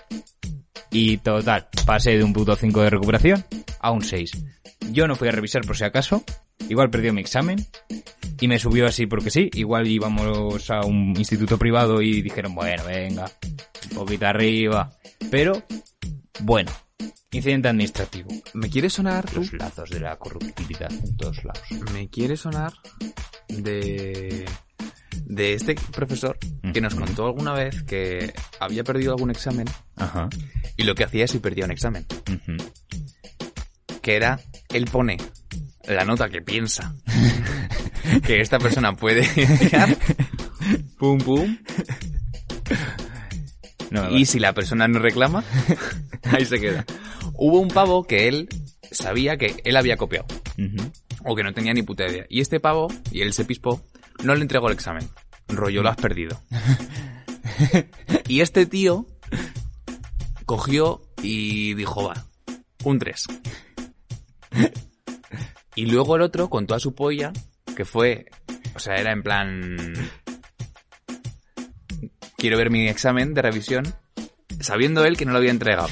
Y 0.92 1.18
total, 1.18 1.68
pasé 1.86 2.18
de 2.18 2.24
un 2.24 2.34
puto 2.34 2.56
5 2.56 2.82
de 2.82 2.90
recuperación 2.90 3.46
a 3.80 3.92
un 3.92 4.02
6. 4.02 4.32
Yo 4.92 5.08
no 5.08 5.16
fui 5.16 5.28
a 5.28 5.32
revisar 5.32 5.66
por 5.66 5.78
si 5.78 5.84
acaso, 5.84 6.24
igual 6.68 6.90
perdió 6.90 7.14
mi 7.14 7.22
examen, 7.22 7.66
y 8.42 8.48
me 8.48 8.60
subió 8.60 8.88
así 8.88 9.06
porque 9.06 9.30
sí. 9.30 9.50
Igual 9.54 9.88
íbamos 9.88 10.70
a 10.70 10.82
un 10.82 11.14
instituto 11.18 11.58
privado 11.58 12.02
y 12.02 12.22
dijeron, 12.22 12.56
bueno, 12.56 12.84
venga, 12.86 13.26
un 13.92 13.98
poquito 13.98 14.26
arriba. 14.28 14.92
Pero, 15.30 15.64
bueno, 16.42 16.72
incidente 17.32 17.68
administrativo. 17.68 18.30
¿Me 18.54 18.70
quiere 18.70 18.90
sonar? 18.90 19.32
Los 19.34 19.54
lazos 19.54 19.90
de 19.90 20.00
la 20.00 20.16
corruptibilidad 20.18 20.92
en 20.92 21.18
todos 21.18 21.44
lados. 21.44 21.64
Me 21.94 22.10
quiere 22.10 22.38
sonar 22.38 22.74
de 23.50 24.46
de 25.26 25.54
este 25.54 25.76
profesor 25.92 26.38
que 26.74 26.82
nos 26.82 26.96
contó 26.96 27.26
alguna 27.26 27.54
vez 27.54 27.84
que 27.84 28.34
había 28.60 28.84
perdido 28.84 29.12
algún 29.14 29.32
examen 29.32 29.66
Ajá. 29.96 30.30
y 30.78 30.84
lo 30.84 30.96
que 30.96 31.04
hacía 31.04 31.26
es 31.26 31.32
si 31.32 31.40
perdía 31.40 31.66
un 31.66 31.72
examen, 31.72 32.06
Ujú. 32.32 32.58
que 34.02 34.16
era 34.16 34.40
él 34.70 34.86
pone 34.86 35.18
la 35.88 36.06
nota 36.06 36.30
que 36.30 36.42
piensa 36.42 36.94
que 38.26 38.42
esta 38.42 38.60
persona 38.60 38.94
puede 38.96 39.28
tirar, 39.58 39.98
pum 40.98 41.18
pum, 41.20 41.58
No, 43.92 44.16
y 44.16 44.26
si 44.26 44.40
la 44.40 44.54
persona 44.54 44.88
no 44.88 45.00
reclama, 45.00 45.44
ahí 46.24 46.46
se 46.46 46.60
queda. 46.60 46.86
Hubo 47.34 47.60
un 47.60 47.70
pavo 47.70 48.04
que 48.04 48.28
él 48.28 48.48
sabía 48.92 49.38
que 49.38 49.56
él 49.64 49.76
había 49.78 49.98
copiado 49.98 50.28
Ujú. 50.60 50.92
o 51.26 51.36
que 51.36 51.44
no 51.44 51.54
tenía 51.54 51.74
ni 51.74 51.82
puta 51.82 52.08
idea. 52.08 52.26
Y 52.30 52.42
este 52.42 52.60
pavo, 52.60 52.88
y 53.12 53.22
él 53.22 53.34
se 53.34 53.46
pispó, 53.46 53.82
no 54.24 54.36
le 54.36 54.42
entregó 54.42 54.68
el 54.68 54.74
examen. 54.74 55.08
Rollo, 55.48 55.82
lo 55.82 55.90
has 55.90 55.98
perdido. 55.98 56.40
y 58.28 58.42
este 58.42 58.66
tío 58.66 59.06
cogió 60.46 61.02
y 61.22 61.74
dijo, 61.74 62.08
va, 62.08 62.26
un 62.84 63.00
3. 63.00 63.28
y 65.76 65.86
luego 65.86 66.16
el 66.16 66.22
otro, 66.22 66.50
con 66.50 66.68
toda 66.68 66.80
su 66.80 66.96
polla, 66.96 67.32
que 67.76 67.86
fue, 67.86 68.26
o 68.76 68.80
sea, 68.80 68.96
era 68.96 69.12
en 69.12 69.24
plan... 69.24 69.94
Quiero 72.38 72.58
ver 72.58 72.72
mi 72.72 72.88
examen 72.88 73.34
de 73.34 73.42
revisión, 73.42 73.84
sabiendo 74.62 75.04
él 75.04 75.18
que 75.18 75.26
no 75.26 75.34
lo 75.34 75.40
había 75.40 75.52
entregado. 75.52 75.90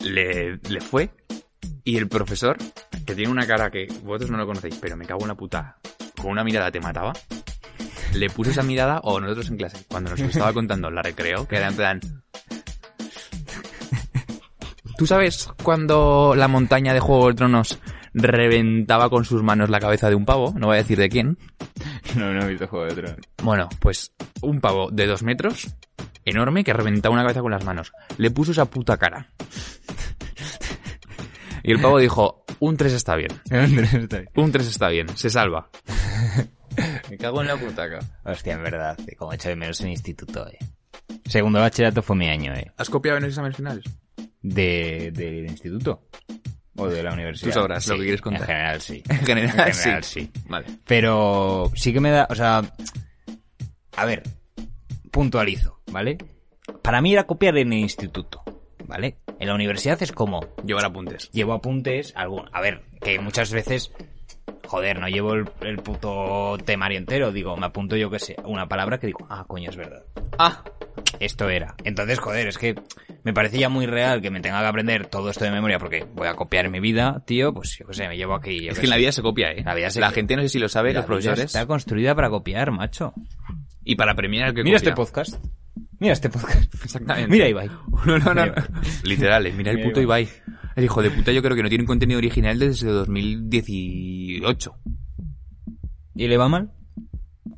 Le, 0.00 0.56
le 0.56 0.80
fue 0.80 1.10
y 1.84 1.96
el 1.96 2.08
profesor, 2.08 2.56
que 3.06 3.14
tiene 3.14 3.30
una 3.30 3.46
cara 3.46 3.70
que 3.70 3.86
vosotros 4.02 4.30
no 4.30 4.38
lo 4.38 4.46
conocéis, 4.46 4.76
pero 4.80 4.96
me 4.96 5.04
cago 5.04 5.22
en 5.22 5.28
la 5.28 5.34
puta, 5.34 5.78
con 6.22 6.30
una 6.30 6.44
mirada 6.44 6.70
te 6.70 6.80
mataba, 6.80 7.12
le 8.14 8.30
puso 8.30 8.50
esa 8.50 8.62
mirada, 8.62 9.00
o 9.02 9.20
nosotros 9.20 9.50
en 9.50 9.56
clase, 9.56 9.84
cuando 9.88 10.10
nos 10.10 10.20
estaba 10.20 10.52
contando 10.52 10.90
la 10.90 11.02
recreo, 11.02 11.46
que 11.46 11.56
era 11.56 11.68
en 11.68 11.76
plan... 11.76 12.00
¿Tú 14.96 15.06
sabes 15.06 15.48
cuando 15.62 16.34
la 16.36 16.48
montaña 16.48 16.94
de 16.94 17.00
Juego 17.00 17.28
de 17.28 17.34
Tronos 17.34 17.80
reventaba 18.14 19.10
con 19.10 19.24
sus 19.24 19.42
manos 19.42 19.68
la 19.68 19.80
cabeza 19.80 20.08
de 20.08 20.14
un 20.14 20.24
pavo? 20.24 20.52
No 20.56 20.68
voy 20.68 20.76
a 20.76 20.82
decir 20.82 20.98
de 20.98 21.08
quién. 21.08 21.38
No, 22.14 22.32
no 22.32 22.42
he 22.42 22.48
visto 22.48 22.68
Juego 22.68 22.86
de 22.86 22.94
Tronos. 22.94 23.16
Bueno, 23.42 23.68
pues 23.80 24.12
un 24.42 24.60
pavo 24.60 24.90
de 24.92 25.06
dos 25.06 25.22
metros, 25.22 25.74
enorme, 26.24 26.62
que 26.62 26.72
reventaba 26.72 27.14
una 27.14 27.22
cabeza 27.22 27.40
con 27.40 27.50
las 27.50 27.64
manos. 27.64 27.92
Le 28.18 28.30
puso 28.30 28.52
esa 28.52 28.66
puta 28.66 28.96
cara. 28.96 29.28
Y 31.62 31.72
el 31.72 31.80
pavo 31.80 31.98
dijo, 31.98 32.44
un 32.60 32.76
3 32.76 32.92
está 32.94 33.16
bien. 33.16 33.30
Un 34.34 34.52
3 34.52 34.66
está 34.66 34.88
bien, 34.88 35.08
se 35.16 35.30
salva. 35.30 35.68
Me 37.10 37.18
cago 37.18 37.42
en 37.42 37.48
la 37.48 37.56
putaca. 37.56 37.98
Hostia, 38.24 38.54
en 38.54 38.62
verdad, 38.62 38.98
como 39.18 39.32
he 39.32 39.36
hecho 39.36 39.48
de 39.50 39.56
menos 39.56 39.80
en 39.82 39.90
instituto, 39.90 40.48
eh. 40.48 40.58
Segundo 41.26 41.60
bachillerato 41.60 42.02
fue 42.02 42.16
mi 42.16 42.28
año, 42.28 42.54
eh. 42.54 42.72
¿Has 42.76 42.88
copiado 42.88 43.18
en 43.18 43.24
los 43.24 43.30
exámenes 43.32 43.56
finales? 43.56 43.84
De, 44.40 45.10
del 45.12 45.46
instituto. 45.46 46.08
O 46.76 46.88
de 46.88 47.02
la 47.02 47.12
universidad. 47.12 47.52
Tú 47.52 47.58
sabrás 47.60 47.86
lo 47.86 47.96
que 47.96 48.02
quieres 48.02 48.22
contar. 48.22 48.42
En 48.42 48.46
general, 48.46 48.80
sí. 48.80 49.02
En 49.08 49.18
general, 49.18 49.68
En 49.68 49.74
general, 49.74 50.04
sí. 50.04 50.20
sí. 50.20 50.30
Vale. 50.48 50.66
Pero 50.86 51.70
sí 51.74 51.92
que 51.92 52.00
me 52.00 52.10
da, 52.10 52.26
o 52.30 52.34
sea, 52.34 52.62
a 53.96 54.04
ver, 54.06 54.22
puntualizo, 55.10 55.82
¿vale? 55.90 56.16
Para 56.82 57.00
mí 57.02 57.12
era 57.12 57.24
copiar 57.24 57.58
en 57.58 57.72
el 57.72 57.80
instituto, 57.80 58.41
¿vale? 58.86 59.18
En 59.38 59.48
la 59.48 59.54
universidad 59.54 60.02
es 60.02 60.12
como, 60.12 60.40
Llevar 60.64 60.84
apuntes. 60.86 61.30
llevo 61.32 61.52
apuntes, 61.54 62.12
algún, 62.16 62.48
a 62.52 62.60
ver, 62.60 62.82
que 63.00 63.18
muchas 63.18 63.52
veces, 63.52 63.92
joder, 64.66 64.98
no 65.00 65.08
llevo 65.08 65.34
el, 65.34 65.44
el 65.62 65.76
puto 65.78 66.56
temario 66.64 66.98
entero, 66.98 67.32
digo, 67.32 67.56
me 67.56 67.66
apunto 67.66 67.96
yo 67.96 68.10
que 68.10 68.18
sé, 68.18 68.36
una 68.44 68.68
palabra 68.68 68.98
que 68.98 69.06
digo, 69.08 69.26
ah, 69.28 69.44
coño, 69.46 69.70
es 69.70 69.76
verdad. 69.76 70.04
Ah, 70.38 70.62
Esto 71.20 71.48
era. 71.48 71.74
Entonces, 71.84 72.18
joder, 72.20 72.48
es 72.48 72.58
que 72.58 72.74
me 73.24 73.32
parece 73.32 73.58
ya 73.58 73.68
muy 73.68 73.86
real 73.86 74.20
que 74.20 74.30
me 74.30 74.40
tenga 74.40 74.60
que 74.60 74.66
aprender 74.66 75.06
todo 75.06 75.30
esto 75.30 75.44
de 75.44 75.50
memoria 75.52 75.78
porque 75.78 76.04
voy 76.14 76.26
a 76.26 76.34
copiar 76.34 76.66
en 76.66 76.72
mi 76.72 76.80
vida, 76.80 77.22
tío, 77.26 77.52
pues 77.52 77.76
yo 77.78 77.86
qué 77.86 77.94
sé, 77.94 78.08
me 78.08 78.16
llevo 78.16 78.34
aquí. 78.34 78.64
yo 78.64 78.72
es 78.72 78.78
que 78.78 78.86
en 78.86 78.90
la 78.90 78.96
vida 78.96 79.12
se 79.12 79.22
copia, 79.22 79.50
¿eh? 79.52 79.62
La 79.64 79.74
vida 79.74 79.90
se 79.90 80.00
La 80.00 80.10
gente 80.10 80.34
no 80.36 80.42
sé 80.42 80.48
si 80.48 80.58
lo 80.58 80.68
sabe, 80.68 80.92
La 80.92 81.00
los 81.00 81.06
vida 81.08 81.14
profesores. 81.14 81.44
Está 81.46 81.66
construida 81.66 82.14
para 82.14 82.30
copiar, 82.30 82.70
macho. 82.72 83.12
Y 83.84 83.94
para 83.96 84.14
premiar 84.14 84.48
al 84.48 84.54
que 84.54 84.62
Mira 84.64 84.78
copia. 84.78 84.90
este 84.90 84.96
podcast. 84.96 85.44
Mira 86.02 86.14
este 86.14 86.28
podcast. 86.28 86.74
Exactamente. 86.84 87.30
Mira 87.30 87.48
Ibai. 87.48 87.70
No, 88.06 88.18
no, 88.18 88.34
no. 88.34 88.42
Mira. 88.42 88.68
Literal, 89.04 89.46
eh, 89.46 89.52
mira 89.52 89.70
el 89.70 89.80
puto 89.80 90.00
Ibai. 90.00 90.28
El 90.74 90.84
hijo 90.84 91.00
de 91.00 91.10
puta 91.12 91.30
yo 91.30 91.40
creo 91.42 91.54
que 91.54 91.62
no 91.62 91.68
tiene 91.68 91.82
un 91.82 91.86
contenido 91.86 92.18
original 92.18 92.58
desde 92.58 92.88
2018. 92.88 94.74
¿Y 96.16 96.26
le 96.26 96.36
va 96.36 96.48
mal? 96.48 96.72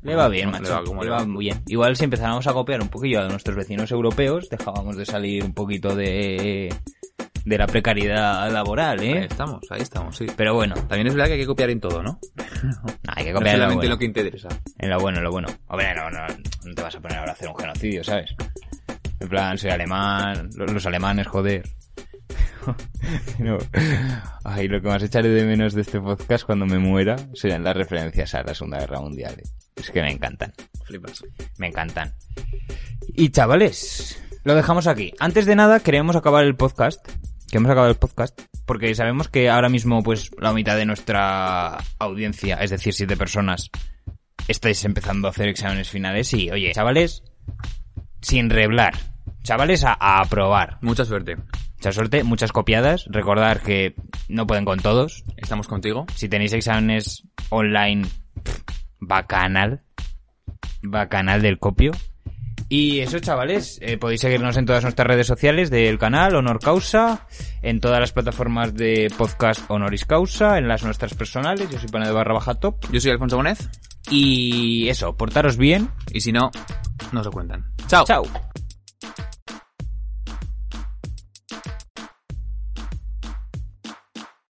Le 0.03 0.13
va 0.13 0.29
bien, 0.29 0.51
Le 0.51 0.59
macho. 0.59 0.73
va 0.73 0.83
como 0.83 1.03
le 1.03 1.09
le 1.09 1.15
va 1.15 1.25
bien. 1.25 1.63
Igual 1.65 1.95
si 1.95 2.03
empezáramos 2.03 2.45
a 2.45 2.53
copiar 2.53 2.83
un 2.83 2.89
poquillo 2.89 3.21
a 3.21 3.27
nuestros 3.27 3.55
vecinos 3.55 3.89
europeos, 3.89 4.47
dejábamos 4.47 4.95
de 4.95 5.07
salir 5.07 5.43
un 5.43 5.55
poquito 5.55 5.95
de, 5.95 6.71
de 7.45 7.57
la 7.57 7.67
precariedad 7.67 8.51
laboral, 8.51 8.99
Ahí 8.99 9.09
¿eh? 9.13 9.25
estamos, 9.29 9.61
ahí 9.69 9.81
estamos, 9.81 10.17
sí. 10.17 10.25
Pero 10.35 10.55
bueno, 10.55 10.73
También 10.75 11.07
es 11.07 11.13
verdad 11.13 11.27
que 11.27 11.33
hay 11.33 11.39
que 11.39 11.45
copiar 11.45 11.69
en 11.69 11.79
todo, 11.79 12.01
¿no? 12.03 12.19
hay 13.07 13.25
que 13.25 13.31
No 13.31 13.37
copiar 13.39 13.55
en 13.55 13.61
lo 13.61 13.65
solamente 13.65 13.75
bueno. 13.75 13.89
lo 13.89 13.97
que 13.97 13.99
te 13.99 14.05
interesa. 14.05 14.49
En 14.79 14.89
lo 14.89 14.99
bueno, 14.99 15.17
en 15.19 15.23
lo 15.23 15.31
bueno. 15.31 15.47
Hombre, 15.67 15.93
no, 15.95 16.09
no, 16.09 16.27
no 16.65 16.73
te 16.75 16.81
vas 16.81 16.95
a 16.95 16.99
poner 16.99 17.17
ahora 17.19 17.31
a 17.31 17.33
hacer 17.35 17.47
un 17.49 17.55
genocidio, 17.57 18.03
¿sabes? 18.03 18.35
En 19.19 19.29
plan, 19.29 19.57
soy 19.57 19.69
alemán, 19.71 20.49
los, 20.55 20.85
alemanes, 20.85 21.27
joder. 21.27 21.63
No. 23.39 23.59
Ay, 24.43 24.67
lo 24.67 24.81
que 24.81 24.87
más 24.87 25.03
echaré 25.03 25.29
de 25.29 25.45
menos 25.45 25.73
de 25.75 25.81
este 25.81 25.99
podcast 26.01 26.45
cuando 26.45 26.65
me 26.65 26.79
muera 26.79 27.15
serán 27.35 27.63
las 27.63 27.77
referencias 27.77 28.33
a 28.33 28.41
la 28.41 28.55
Segunda 28.55 28.79
Guerra 28.79 28.99
Mundial. 29.01 29.35
eh. 29.37 29.43
Es 29.75 29.91
que 29.91 30.01
me 30.01 30.11
encantan, 30.11 30.51
Flipas. 30.83 31.23
me 31.59 31.67
encantan. 31.67 32.13
Y 33.07 33.29
chavales, 33.29 34.19
lo 34.43 34.55
dejamos 34.55 34.87
aquí. 34.87 35.13
Antes 35.19 35.45
de 35.45 35.55
nada, 35.55 35.79
queríamos 35.81 36.15
acabar 36.15 36.43
el 36.45 36.55
podcast, 36.55 37.05
que 37.55 37.59
hemos 37.59 37.71
acabado 37.71 37.89
el 37.89 37.97
podcast, 37.97 38.37
porque 38.65 38.93
sabemos 38.95 39.29
que 39.29 39.49
ahora 39.49 39.69
mismo, 39.69 40.03
pues, 40.03 40.29
la 40.41 40.51
mitad 40.51 40.75
de 40.75 40.85
nuestra 40.85 41.77
audiencia, 41.99 42.57
es 42.57 42.69
decir, 42.69 42.93
siete 42.93 43.15
personas, 43.15 43.71
estáis 44.49 44.83
empezando 44.83 45.29
a 45.29 45.31
hacer 45.31 45.47
exámenes 45.47 45.89
finales 45.89 46.33
y, 46.33 46.51
oye, 46.51 46.73
chavales, 46.73 47.23
sin 48.19 48.49
reblar, 48.49 48.95
chavales 49.43 49.85
a, 49.85 49.95
a 49.97 50.19
aprobar. 50.19 50.79
Mucha 50.81 51.05
suerte. 51.05 51.37
Mucha 51.77 51.93
suerte, 51.93 52.25
muchas 52.25 52.51
copiadas. 52.51 53.05
Recordar 53.07 53.61
que 53.61 53.95
no 54.27 54.45
pueden 54.45 54.65
con 54.65 54.81
todos. 54.81 55.23
Estamos 55.37 55.69
contigo. 55.69 56.07
Si 56.13 56.27
tenéis 56.27 56.51
exámenes 56.51 57.23
online, 57.51 58.05
pff, 58.43 58.63
bacanal. 58.99 59.81
Bacanal 60.81 61.41
del 61.41 61.57
copio. 61.57 61.93
Y 62.67 62.99
eso, 62.99 63.19
chavales, 63.19 63.77
eh, 63.81 63.97
podéis 63.97 64.21
seguirnos 64.21 64.57
en 64.57 64.65
todas 64.65 64.83
nuestras 64.83 65.07
redes 65.07 65.27
sociales 65.27 65.69
del 65.69 65.99
canal 65.99 66.35
Honor 66.35 66.59
Causa, 66.59 67.27
en 67.61 67.79
todas 67.79 67.99
las 67.99 68.11
plataformas 68.11 68.73
de 68.73 69.11
podcast 69.15 69.61
Honoris 69.69 70.05
Causa, 70.05 70.57
en 70.57 70.67
las 70.67 70.83
nuestras 70.83 71.13
personales, 71.13 71.69
yo 71.69 71.77
soy 71.77 71.89
Pane 71.89 72.07
de 72.07 72.13
barra 72.13 72.33
baja 72.33 72.55
top. 72.55 72.75
Yo 72.91 72.99
soy 72.99 73.11
Alfonso 73.11 73.37
Bonez. 73.37 73.69
Y 74.09 74.87
eso, 74.89 75.15
portaros 75.15 75.57
bien. 75.57 75.89
Y 76.11 76.21
si 76.21 76.31
no, 76.31 76.51
no 77.11 77.23
se 77.23 77.29
cuentan. 77.29 77.65
Chao. 77.87 78.05
Chao. 78.05 78.23